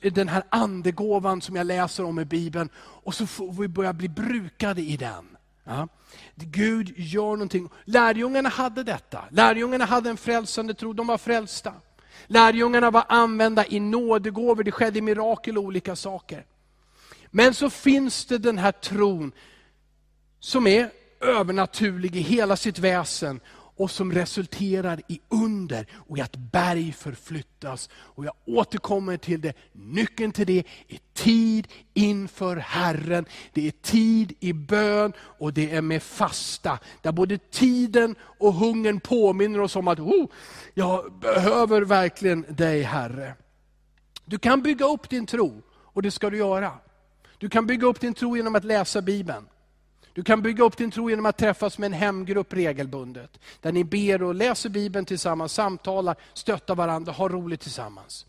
den 0.02 0.28
här 0.28 0.44
andegåvan 0.50 1.42
som 1.42 1.56
jag 1.56 1.68
läser 1.68 2.04
om 2.04 2.20
i 2.20 2.26
Bibeln. 2.26 2.70
Och 2.78 3.16
så 3.16 3.28
får 3.28 3.54
vi 3.54 3.68
börja 3.68 3.94
bli 3.94 4.10
brukade 4.10 4.82
i 4.82 4.98
den. 4.98 5.35
Ja. 5.66 5.88
Gud 6.36 6.94
gör 6.98 7.32
någonting. 7.32 7.70
Lärjungarna 7.86 8.50
hade 8.50 8.84
detta. 8.84 9.26
Lärjungarna 9.30 9.86
hade 9.86 10.10
en 10.10 10.18
frälsande 10.18 10.74
tro, 10.74 10.94
de 10.94 11.08
var 11.08 11.18
frälsta. 11.18 11.74
Lärjungarna 12.28 12.92
var 12.92 13.06
använda 13.10 13.66
i 13.68 13.80
nådegåvor, 13.80 14.64
det 14.64 14.72
skedde 14.72 15.02
mirakel 15.02 15.58
och 15.58 15.64
olika 15.64 15.96
saker. 15.96 16.46
Men 17.32 17.54
så 17.54 17.70
finns 17.70 18.26
det 18.26 18.38
den 18.38 18.58
här 18.58 18.72
tron 18.72 19.32
som 20.40 20.68
är 20.68 20.90
övernaturlig 21.22 22.16
i 22.16 22.20
hela 22.20 22.56
sitt 22.56 22.80
väsen 22.80 23.40
och 23.76 23.92
som 23.92 24.12
resulterar 24.12 25.02
i 25.08 25.20
under 25.30 25.88
och 25.94 26.18
i 26.18 26.22
att 26.22 26.36
berg 26.36 26.92
förflyttas. 26.92 27.90
Och 27.96 28.26
jag 28.26 28.34
återkommer 28.46 29.18
till 29.18 29.42
det, 29.42 29.54
nyckeln 29.74 30.32
till 30.32 30.48
det 30.48 30.64
är 30.88 31.00
tid 31.14 31.68
inför 31.94 32.56
Herren. 32.56 33.26
Det 33.54 33.68
är 33.68 33.72
tid 33.72 34.34
i 34.40 34.54
bön 34.54 35.14
och 35.20 35.54
det 35.54 35.72
är 35.72 35.82
med 35.82 36.04
fasta. 36.04 36.80
Där 37.02 37.12
både 37.12 37.38
tiden 37.38 38.16
och 38.22 38.54
hungern 38.54 39.00
påminner 39.00 39.62
oss 39.62 39.76
om 39.76 39.88
att 39.88 40.00
oh, 40.00 40.28
jag 40.74 41.14
behöver 41.20 41.82
verkligen 41.82 42.46
dig 42.50 42.82
Herre. 42.82 43.34
Du 44.26 44.38
kan 44.38 44.62
bygga 44.62 44.86
upp 44.86 45.10
din 45.10 45.26
tro 45.26 45.62
och 45.72 46.02
det 46.02 46.12
ska 46.12 46.30
du 46.30 46.38
göra. 46.38 46.72
Du 47.38 47.50
kan 47.50 47.68
bygga 47.68 47.88
upp 47.88 48.00
din 48.00 48.14
tro 48.14 48.38
genom 48.38 48.56
att 48.56 48.64
läsa 48.64 49.02
Bibeln. 49.02 49.46
Du 50.16 50.24
kan 50.24 50.42
bygga 50.42 50.64
upp 50.64 50.78
din 50.78 50.92
tro 50.92 51.10
genom 51.10 51.26
att 51.26 51.38
träffas 51.38 51.78
med 51.78 51.88
en 51.88 51.94
hemgrupp 51.94 52.54
regelbundet. 52.54 53.40
Där 53.62 53.72
ni 53.72 53.84
ber 53.84 54.24
och 54.24 54.36
läser 54.36 54.70
Bibeln 54.70 55.06
tillsammans, 55.06 55.54
samtalar, 55.54 56.16
stöttar 56.34 56.76
varandra, 56.76 57.12
har 57.12 57.30
roligt 57.30 57.62
tillsammans. 57.62 58.26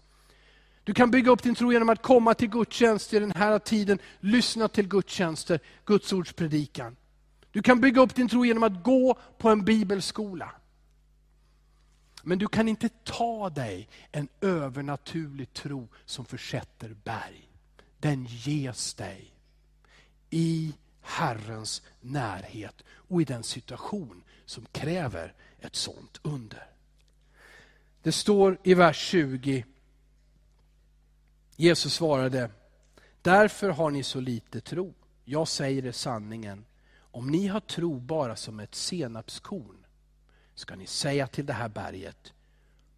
Du 0.85 0.95
kan 0.95 1.11
bygga 1.11 1.31
upp 1.31 1.43
din 1.43 1.55
tro 1.55 1.73
genom 1.73 1.89
att 1.89 2.03
komma 2.03 2.35
till 2.35 2.49
gudstjänst 2.49 3.15
i 3.15 3.19
den 3.19 3.33
här 3.33 3.59
tiden, 3.59 3.99
lyssna 4.21 4.69
till 4.69 4.89
gudstjänster, 4.89 5.61
Guds 5.85 6.13
ords 6.13 6.33
predikan. 6.33 6.97
Du 7.51 7.63
kan 7.63 7.81
bygga 7.81 8.01
upp 8.01 8.15
din 8.15 8.29
tro 8.29 8.45
genom 8.45 8.63
att 8.63 8.83
gå 8.83 9.19
på 9.39 9.49
en 9.49 9.65
bibelskola. 9.65 10.51
Men 12.23 12.39
du 12.39 12.49
kan 12.49 12.69
inte 12.69 12.89
ta 12.89 13.51
dig 13.51 13.89
en 14.13 14.29
övernaturlig 14.41 15.53
tro 15.53 15.89
som 16.05 16.25
försätter 16.25 16.97
berg. 17.05 17.49
Den 17.99 18.25
ges 18.25 18.95
dig 18.95 19.35
i 20.31 20.75
Herrens 21.07 21.83
närhet 22.01 22.83
och 22.89 23.23
i 23.23 23.25
den 23.25 23.43
situation 23.43 24.25
som 24.45 24.67
kräver 24.73 25.35
ett 25.59 25.77
sånt 25.77 26.21
under. 26.23 26.67
Det 28.03 28.13
står 28.13 28.59
i 28.63 28.75
vers 28.75 28.99
20, 28.99 29.65
Jesus 31.57 31.95
svarade, 31.95 32.51
därför 33.23 33.69
har 33.69 33.91
ni 33.91 34.03
så 34.03 34.21
lite 34.21 34.61
tro. 34.61 34.95
Jag 35.25 35.49
säger 35.49 35.87
er 35.87 35.93
sanningen, 35.93 36.65
om 36.99 37.31
ni 37.31 37.47
har 37.47 37.61
tro 37.61 38.01
bara 38.01 38.37
som 38.37 38.61
ett 38.61 38.75
senapskorn, 38.75 39.87
ska 40.55 40.77
ni 40.77 40.87
säga 40.87 41.27
till 41.27 41.47
det 41.47 41.53
här 41.53 41.69
berget, 41.69 42.33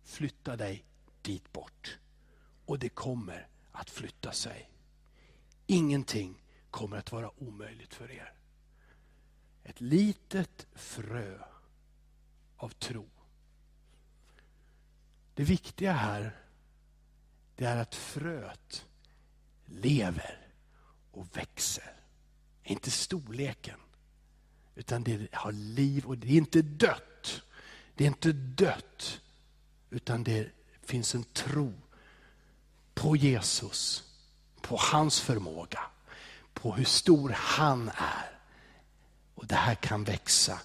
flytta 0.04 0.56
dig 0.56 0.84
dit 1.22 1.52
bort. 1.52 1.98
Och 2.66 2.78
det 2.78 2.88
kommer 2.88 3.48
att 3.72 3.90
flytta 3.90 4.32
sig. 4.32 4.70
Ingenting 5.66 6.42
kommer 6.70 6.96
att 6.96 7.12
vara 7.12 7.42
omöjligt 7.42 7.94
för 7.94 8.10
er. 8.10 8.32
Ett 9.64 9.80
litet 9.80 10.66
frö 10.74 11.38
av 12.56 12.68
tro. 12.68 13.08
Det 15.34 15.44
viktiga 15.44 15.92
här 15.92 16.36
det 17.56 17.64
är 17.64 17.76
att 17.76 17.94
fröet 17.94 18.86
lever 19.66 20.48
och 21.10 21.36
växer. 21.36 21.92
Inte 22.62 22.90
storleken, 22.90 23.80
utan 24.74 25.02
det 25.04 25.34
har 25.34 25.52
liv 25.52 26.06
och 26.06 26.18
det 26.18 26.28
är 26.28 26.36
inte 26.36 26.62
dött. 26.62 27.42
Det 27.94 28.04
är 28.04 28.08
inte 28.08 28.32
dött, 28.32 29.20
utan 29.90 30.24
det 30.24 30.50
finns 30.82 31.14
en 31.14 31.24
tro 31.24 31.74
på 32.94 33.16
Jesus, 33.16 34.04
på 34.60 34.76
hans 34.76 35.20
förmåga 35.20 35.80
på 36.58 36.72
hur 36.72 36.84
stor 36.84 37.32
han 37.34 37.88
är. 37.88 38.30
Och 39.34 39.46
Det 39.46 39.54
här 39.54 39.74
kan 39.74 40.04
växa 40.04 40.58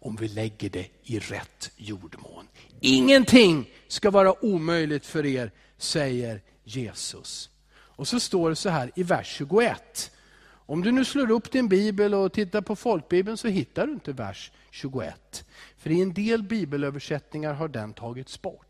om 0.00 0.16
vi 0.16 0.28
lägger 0.28 0.70
det 0.70 0.86
i 1.02 1.18
rätt 1.18 1.70
jordmån. 1.76 2.48
Ingenting 2.80 3.70
ska 3.88 4.10
vara 4.10 4.44
omöjligt 4.44 5.06
för 5.06 5.26
er, 5.26 5.52
säger 5.78 6.42
Jesus. 6.64 7.50
Och 7.70 8.08
så 8.08 8.20
står 8.20 8.50
det 8.50 8.56
så 8.56 8.68
här 8.68 8.90
i 8.94 9.02
vers 9.02 9.26
21. 9.26 10.10
Om 10.50 10.82
du 10.82 10.92
nu 10.92 11.04
slår 11.04 11.30
upp 11.30 11.52
din 11.52 11.68
bibel 11.68 12.14
och 12.14 12.32
tittar 12.32 12.60
på 12.60 12.76
folkbibeln 12.76 13.36
så 13.36 13.48
hittar 13.48 13.86
du 13.86 13.92
inte 13.92 14.12
vers 14.12 14.52
21. 14.70 15.44
För 15.76 15.90
i 15.90 16.02
en 16.02 16.14
del 16.14 16.42
bibelöversättningar 16.42 17.52
har 17.52 17.68
den 17.68 17.92
tagits 17.92 18.42
bort. 18.42 18.67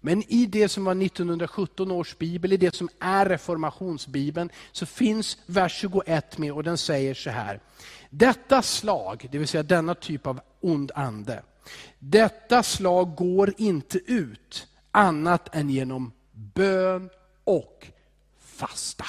Men 0.00 0.22
i 0.32 0.46
det 0.46 0.68
som 0.68 0.84
var 0.84 1.02
1917 1.04 1.90
års 1.90 2.18
bibel, 2.18 2.52
i 2.52 2.56
det 2.56 2.74
som 2.74 2.88
är 2.98 3.26
reformationsbibeln, 3.26 4.50
så 4.72 4.86
finns 4.86 5.38
vers 5.46 5.72
21 5.80 6.38
med 6.38 6.52
och 6.52 6.62
den 6.62 6.78
säger 6.78 7.14
så 7.14 7.30
här. 7.30 7.60
Detta 8.10 8.62
slag, 8.62 9.28
det 9.32 9.38
vill 9.38 9.48
säga 9.48 9.62
denna 9.62 9.94
typ 9.94 10.26
av 10.26 10.40
ond 10.60 10.92
ande, 10.94 11.42
detta 11.98 12.62
slag 12.62 13.14
går 13.14 13.54
inte 13.56 13.98
ut 13.98 14.66
annat 14.90 15.54
än 15.54 15.70
genom 15.70 16.12
bön 16.32 17.10
och 17.44 17.86
fasta. 18.38 19.04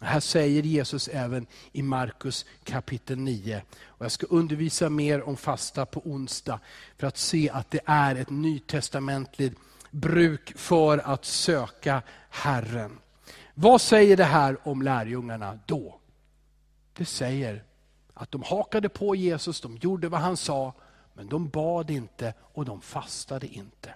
Här 0.00 0.20
säger 0.20 0.62
Jesus 0.62 1.08
även 1.08 1.46
i 1.72 1.82
Markus 1.82 2.46
kapitel 2.64 3.18
9. 3.18 3.62
Och 3.84 4.04
jag 4.04 4.12
ska 4.12 4.26
undervisa 4.26 4.88
mer 4.88 5.22
om 5.28 5.36
fasta 5.36 5.86
på 5.86 6.00
onsdag 6.04 6.60
för 6.98 7.06
att 7.06 7.18
se 7.18 7.50
att 7.50 7.70
det 7.70 7.80
är 7.84 8.16
ett 8.16 8.30
nytestamentligt 8.30 9.58
bruk 9.92 10.58
för 10.58 10.98
att 10.98 11.24
söka 11.24 12.02
Herren. 12.30 12.98
Vad 13.54 13.80
säger 13.80 14.16
det 14.16 14.24
här 14.24 14.68
om 14.68 14.82
lärjungarna 14.82 15.58
då? 15.66 16.00
Det 16.92 17.04
säger 17.04 17.64
att 18.14 18.30
de 18.30 18.42
hakade 18.42 18.88
på 18.88 19.14
Jesus, 19.14 19.60
de 19.60 19.76
gjorde 19.76 20.08
vad 20.08 20.20
han 20.20 20.36
sa, 20.36 20.74
men 21.14 21.28
de 21.28 21.48
bad 21.48 21.90
inte 21.90 22.34
och 22.40 22.64
de 22.64 22.80
fastade 22.80 23.46
inte. 23.46 23.94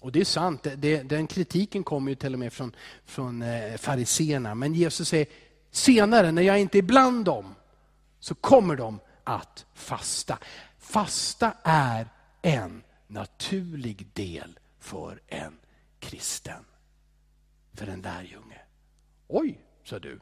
Och 0.00 0.12
Det 0.12 0.20
är 0.20 0.24
sant, 0.24 0.66
det, 0.76 1.02
den 1.02 1.26
kritiken 1.26 1.84
kommer 1.84 2.10
ju 2.10 2.14
till 2.14 2.32
och 2.32 2.38
med 2.38 2.52
från, 2.52 2.76
från 3.04 3.42
eh, 3.42 3.76
fariseerna. 3.76 4.54
Men 4.54 4.74
Jesus 4.74 5.08
säger, 5.08 5.26
senare 5.70 6.32
när 6.32 6.42
jag 6.42 6.60
inte 6.60 6.78
är 6.78 6.82
bland 6.82 7.24
dem, 7.24 7.54
så 8.20 8.34
kommer 8.34 8.76
de 8.76 9.00
att 9.24 9.66
fasta. 9.74 10.38
Fasta 10.78 11.52
är 11.62 12.08
en 12.42 12.82
naturlig 13.06 14.06
del 14.12 14.58
för 14.86 15.20
en 15.26 15.58
kristen. 15.98 16.64
För 17.72 17.86
en 17.86 18.00
lärjunge. 18.00 18.60
Oj, 19.28 19.60
sa 19.84 19.98
du. 19.98 20.20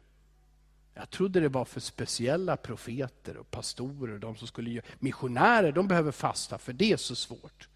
Jag 0.94 1.10
trodde 1.10 1.40
det 1.40 1.48
var 1.48 1.64
för 1.64 1.80
speciella 1.80 2.56
profeter 2.56 3.36
och 3.36 3.50
pastorer, 3.50 4.18
de 4.18 4.36
som 4.36 4.46
skulle 4.46 4.70
göra, 4.70 4.84
missionärer, 4.98 5.72
de 5.72 5.88
behöver 5.88 6.12
fasta 6.12 6.58
för 6.58 6.72
det 6.72 6.92
är 6.92 6.96
så 6.96 7.16
svårt. 7.16 7.68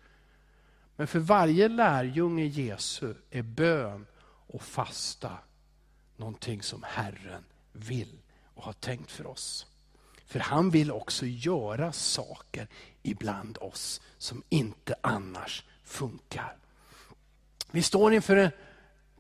Men 0.97 1.07
för 1.07 1.19
varje 1.19 1.69
lärjunge 1.69 2.45
Jesu 2.45 3.15
är 3.31 3.43
bön 3.43 4.07
och 4.47 4.63
fasta 4.63 5.39
någonting 6.17 6.63
som 6.63 6.83
Herren 6.83 7.45
vill 7.73 8.19
och 8.55 8.65
har 8.65 8.73
tänkt 8.73 9.11
för 9.11 9.27
oss. 9.27 9.67
För 10.27 10.39
han 10.41 10.71
vill 10.71 10.93
också 10.93 11.27
göra 11.27 11.93
saker 11.93 12.69
ibland 13.03 13.59
oss 13.61 14.01
som 14.19 14.43
inte 14.49 14.95
annars 15.01 15.65
funkar. 15.85 16.57
Vi 17.71 17.83
står 17.83 18.15
inför 18.15 18.51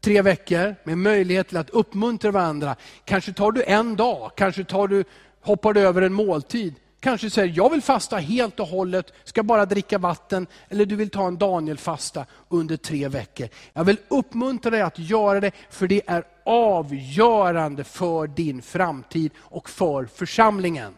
tre 0.00 0.22
veckor 0.22 0.74
med 0.84 0.98
möjlighet 0.98 1.48
till 1.48 1.56
att 1.56 1.70
uppmuntra 1.70 2.30
varandra. 2.30 2.76
Kanske 3.04 3.32
tar 3.32 3.52
du 3.52 3.62
en 3.64 3.96
dag, 3.96 4.30
kanske 4.36 4.64
tar 4.64 4.88
du, 4.88 5.04
hoppar 5.40 5.72
du 5.72 5.80
över 5.80 6.02
en 6.02 6.12
måltid. 6.12 6.74
Kanske 7.00 7.30
säger 7.30 7.54
jag 7.56 7.70
vill 7.70 7.82
fasta 7.82 8.16
helt 8.16 8.60
och 8.60 8.66
hållet, 8.66 9.12
ska 9.24 9.42
bara 9.42 9.66
dricka 9.66 9.98
vatten. 9.98 10.46
Eller 10.68 10.86
du 10.86 10.96
vill 10.96 11.10
ta 11.10 11.26
en 11.26 11.38
Daniel-fasta 11.38 12.26
under 12.48 12.76
tre 12.76 13.08
veckor. 13.08 13.48
Jag 13.72 13.84
vill 13.84 13.96
uppmuntra 14.08 14.70
dig 14.70 14.80
att 14.80 14.98
göra 14.98 15.40
det, 15.40 15.52
för 15.70 15.86
det 15.86 16.02
är 16.06 16.24
avgörande 16.44 17.84
för 17.84 18.26
din 18.26 18.62
framtid 18.62 19.32
och 19.38 19.70
för 19.70 20.04
församlingen. 20.04 20.94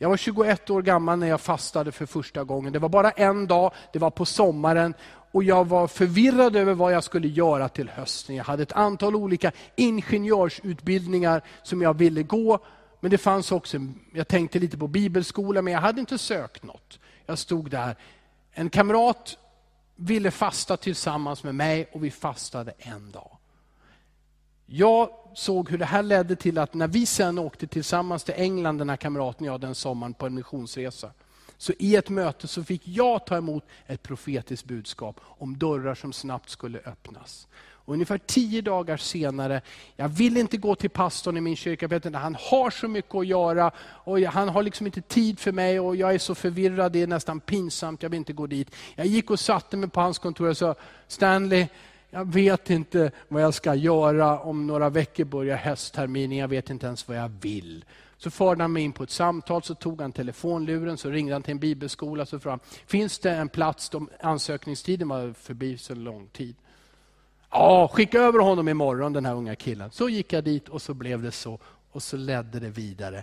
Jag 0.00 0.08
var 0.08 0.16
21 0.16 0.70
år 0.70 0.82
gammal 0.82 1.18
när 1.18 1.26
jag 1.26 1.40
fastade 1.40 1.92
för 1.92 2.06
första 2.06 2.44
gången. 2.44 2.72
Det 2.72 2.78
var 2.78 2.88
bara 2.88 3.10
en 3.10 3.46
dag, 3.46 3.72
det 3.92 3.98
var 3.98 4.10
på 4.10 4.24
sommaren 4.24 4.94
och 5.32 5.44
jag 5.44 5.68
var 5.68 5.86
förvirrad 5.86 6.56
över 6.56 6.74
vad 6.74 6.92
jag 6.92 7.04
skulle 7.04 7.28
göra 7.28 7.68
till 7.68 7.88
hösten. 7.88 8.36
Jag 8.36 8.44
hade 8.44 8.62
ett 8.62 8.72
antal 8.72 9.16
olika 9.16 9.52
ingenjörsutbildningar 9.76 11.42
som 11.62 11.82
jag 11.82 11.94
ville 11.94 12.22
gå. 12.22 12.58
Men 13.00 13.10
det 13.10 13.18
fanns 13.18 13.52
också, 13.52 13.78
jag 14.12 14.28
tänkte 14.28 14.58
lite 14.58 14.78
på 14.78 14.86
bibelskola, 14.86 15.62
men 15.62 15.72
jag 15.72 15.80
hade 15.80 16.00
inte 16.00 16.18
sökt 16.18 16.62
något. 16.62 16.98
Jag 17.26 17.38
stod 17.38 17.70
där. 17.70 17.96
En 18.52 18.70
kamrat 18.70 19.38
ville 19.96 20.30
fasta 20.30 20.76
tillsammans 20.76 21.44
med 21.44 21.54
mig 21.54 21.88
och 21.92 22.04
vi 22.04 22.10
fastade 22.10 22.72
en 22.78 23.10
dag. 23.10 23.36
Jag 24.66 25.10
såg 25.34 25.70
hur 25.70 25.78
det 25.78 25.84
här 25.84 26.02
ledde 26.02 26.36
till 26.36 26.58
att 26.58 26.74
när 26.74 26.88
vi 26.88 27.06
sen 27.06 27.38
åkte 27.38 27.66
tillsammans 27.66 28.24
till 28.24 28.34
England, 28.36 28.78
den 28.78 28.88
här 28.88 28.96
kamraten 28.96 29.48
och 29.48 29.54
jag, 29.54 29.60
den 29.60 29.74
sommaren 29.74 30.14
på 30.14 30.26
en 30.26 30.34
missionsresa. 30.34 31.10
Så 31.58 31.72
i 31.78 31.96
ett 31.96 32.08
möte 32.08 32.48
så 32.48 32.64
fick 32.64 32.88
jag 32.88 33.26
ta 33.26 33.36
emot 33.36 33.64
ett 33.86 34.02
profetiskt 34.02 34.64
budskap 34.64 35.20
om 35.24 35.58
dörrar 35.58 35.94
som 35.94 36.12
snabbt 36.12 36.50
skulle 36.50 36.78
öppnas. 36.78 37.48
Och 37.88 37.94
ungefär 37.94 38.18
tio 38.18 38.62
dagar 38.62 38.96
senare, 38.96 39.60
jag 39.96 40.08
vill 40.08 40.36
inte 40.36 40.56
gå 40.56 40.74
till 40.74 40.90
pastorn 40.90 41.36
i 41.36 41.40
min 41.40 41.56
kyrka, 41.56 42.18
han 42.18 42.36
har 42.40 42.70
så 42.70 42.88
mycket 42.88 43.14
att 43.14 43.26
göra 43.26 43.70
och 43.78 44.20
han 44.20 44.48
har 44.48 44.62
liksom 44.62 44.86
inte 44.86 45.00
tid 45.00 45.38
för 45.38 45.52
mig 45.52 45.80
och 45.80 45.96
jag 45.96 46.14
är 46.14 46.18
så 46.18 46.34
förvirrad, 46.34 46.92
det 46.92 47.02
är 47.02 47.06
nästan 47.06 47.40
pinsamt, 47.40 48.02
jag 48.02 48.10
vill 48.10 48.18
inte 48.18 48.32
gå 48.32 48.46
dit. 48.46 48.74
Jag 48.94 49.06
gick 49.06 49.30
och 49.30 49.40
satte 49.40 49.76
mig 49.76 49.88
på 49.90 50.00
hans 50.00 50.18
kontor 50.18 50.48
och 50.48 50.56
sa, 50.56 50.74
Stanley, 51.06 51.66
jag 52.10 52.32
vet 52.32 52.70
inte 52.70 53.10
vad 53.28 53.42
jag 53.42 53.54
ska 53.54 53.74
göra, 53.74 54.40
om 54.40 54.66
några 54.66 54.88
veckor 54.88 55.24
börjar 55.24 55.56
höstterminen, 55.56 56.38
jag 56.38 56.48
vet 56.48 56.70
inte 56.70 56.86
ens 56.86 57.08
vad 57.08 57.16
jag 57.16 57.30
vill. 57.40 57.84
Så 58.18 58.30
förde 58.30 58.62
han 58.62 58.72
mig 58.72 58.82
in 58.82 58.92
på 58.92 59.02
ett 59.02 59.10
samtal, 59.10 59.62
så 59.62 59.74
tog 59.74 60.00
han 60.00 60.12
telefonluren, 60.12 60.98
så 60.98 61.10
ringde 61.10 61.32
han 61.32 61.42
till 61.42 61.52
en 61.52 61.58
bibelskola, 61.58 62.26
så 62.26 62.38
frågade 62.38 62.62
han, 62.62 62.80
finns 62.86 63.18
det 63.18 63.30
en 63.30 63.48
plats, 63.48 63.88
de, 63.88 64.10
ansökningstiden 64.20 65.08
var 65.08 65.32
förbi 65.32 65.78
så 65.78 65.94
lång 65.94 66.28
tid. 66.28 66.56
Ja, 67.50 67.90
skicka 67.92 68.18
över 68.18 68.38
honom 68.38 68.68
imorgon, 68.68 69.12
den 69.12 69.26
här 69.26 69.34
unga 69.34 69.56
killen. 69.56 69.90
Så 69.90 70.08
gick 70.08 70.32
jag 70.32 70.44
dit 70.44 70.68
och 70.68 70.82
så 70.82 70.94
blev 70.94 71.22
det 71.22 71.32
så, 71.32 71.58
och 71.90 72.02
så 72.02 72.16
ledde 72.16 72.60
det 72.60 72.70
vidare. 72.70 73.22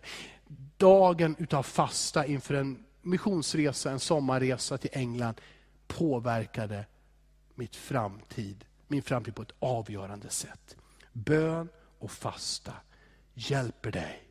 Dagen 0.78 1.36
utav 1.40 1.64
fasta 1.64 2.26
inför 2.26 2.54
en 2.54 2.84
missionsresa, 3.02 3.92
en 3.92 4.00
sommarresa 4.00 4.78
till 4.78 4.90
England, 4.94 5.42
påverkade 5.88 6.86
mitt 7.56 7.76
framtid, 7.76 8.66
min 8.88 9.02
framtid 9.02 9.36
på 9.36 9.42
ett 9.42 9.54
avgörande 9.60 10.30
sätt. 10.30 10.76
Bön 11.14 11.70
och 12.00 12.12
fasta 12.12 12.74
hjälper 13.34 13.92
dig 13.92 14.25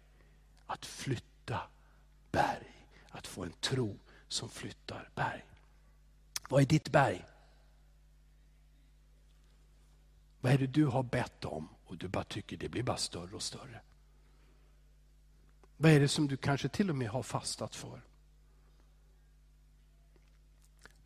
att 0.85 0.89
flytta 0.89 1.61
berg. 2.31 2.87
Att 3.11 3.27
få 3.27 3.45
en 3.45 3.53
tro 3.53 3.99
som 4.29 4.49
flyttar 4.49 5.11
berg. 5.15 5.45
Vad 6.49 6.63
är 6.63 6.67
ditt 6.67 6.89
berg? 6.89 7.25
Vad 10.41 10.53
är 10.53 10.59
det 10.59 10.67
du 10.67 10.87
har 10.87 11.03
bett 11.03 11.45
om 11.45 11.69
och 11.85 11.97
du 11.97 12.09
bara 12.09 12.25
tycker 12.25 12.57
det 12.57 12.69
blir 12.69 12.83
bara 12.83 12.97
större 12.97 13.35
och 13.35 13.43
större? 13.43 13.81
Vad 15.77 15.93
är 15.93 16.01
det 16.01 16.09
som 16.09 16.29
du 16.29 16.37
kanske 16.37 16.69
till 16.69 16.91
och 16.91 16.97
med 16.97 17.09
har 17.09 17.23
fastat 17.23 17.75
för? 17.75 18.01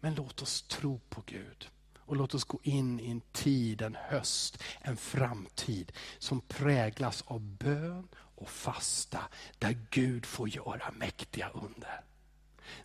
Men 0.01 0.15
låt 0.15 0.43
oss 0.43 0.63
tro 0.63 1.01
på 1.09 1.23
Gud. 1.27 1.71
Och 2.09 2.17
låt 2.17 2.35
oss 2.35 2.45
gå 2.45 2.59
in 2.63 3.01
i 3.01 3.11
en 3.11 3.21
tid, 3.33 3.83
en 3.83 3.97
höst, 4.01 4.63
en 4.81 4.97
framtid 4.97 5.93
som 6.19 6.41
präglas 6.41 7.25
av 7.27 7.41
bön 7.41 8.09
och 8.15 8.49
fasta. 8.49 9.19
Där 9.59 9.79
Gud 9.91 10.27
får 10.27 10.49
göra 10.49 10.93
mäktiga 10.99 11.51
under. 11.55 12.01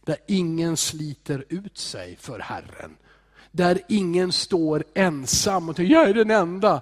Där 0.02 0.18
ingen 0.28 0.78
sliter 0.78 1.46
ut 1.50 1.78
sig 1.78 2.16
för 2.16 2.40
Herren. 2.40 2.98
Där 3.52 3.82
ingen 3.90 4.32
står 4.32 4.84
ensam 4.96 5.70
och 5.70 5.76
tänker, 5.76 5.94
jag 5.94 6.10
är 6.10 6.14
den 6.14 6.32
enda. 6.32 6.82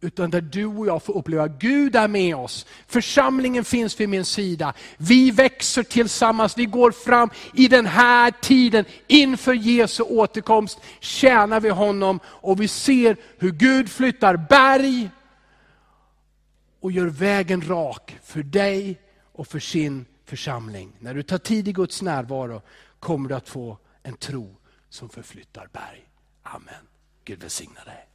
Utan 0.00 0.30
där 0.30 0.40
du 0.40 0.66
och 0.66 0.86
jag 0.86 1.02
får 1.02 1.16
uppleva, 1.16 1.48
Gud 1.48 1.96
är 1.96 2.08
med 2.08 2.36
oss. 2.36 2.66
Församlingen 2.86 3.64
finns 3.64 4.00
vid 4.00 4.08
min 4.08 4.24
sida. 4.24 4.74
Vi 4.96 5.30
växer 5.30 5.82
tillsammans, 5.82 6.58
vi 6.58 6.66
går 6.66 6.90
fram 6.90 7.30
i 7.54 7.68
den 7.68 7.86
här 7.86 8.30
tiden. 8.30 8.84
Inför 9.06 9.52
Jesu 9.54 10.02
återkomst 10.02 10.78
tjänar 11.00 11.60
vi 11.60 11.68
honom 11.68 12.20
och 12.24 12.60
vi 12.60 12.68
ser 12.68 13.16
hur 13.38 13.50
Gud 13.50 13.90
flyttar 13.90 14.36
berg 14.36 15.10
och 16.80 16.92
gör 16.92 17.06
vägen 17.06 17.68
rak 17.68 18.16
för 18.22 18.42
dig 18.42 19.00
och 19.32 19.46
för 19.46 19.58
sin 19.58 20.06
församling. 20.24 20.92
När 20.98 21.14
du 21.14 21.22
tar 21.22 21.38
tid 21.38 21.68
i 21.68 21.72
Guds 21.72 22.02
närvaro 22.02 22.62
kommer 23.00 23.28
du 23.28 23.34
att 23.34 23.48
få 23.48 23.78
en 24.02 24.16
tro 24.16 24.56
som 24.88 25.08
förflyttar 25.08 25.68
berg. 25.72 26.04
Amen. 26.42 26.86
Gud 27.24 27.40
välsigna 27.42 27.84
dig. 27.84 28.07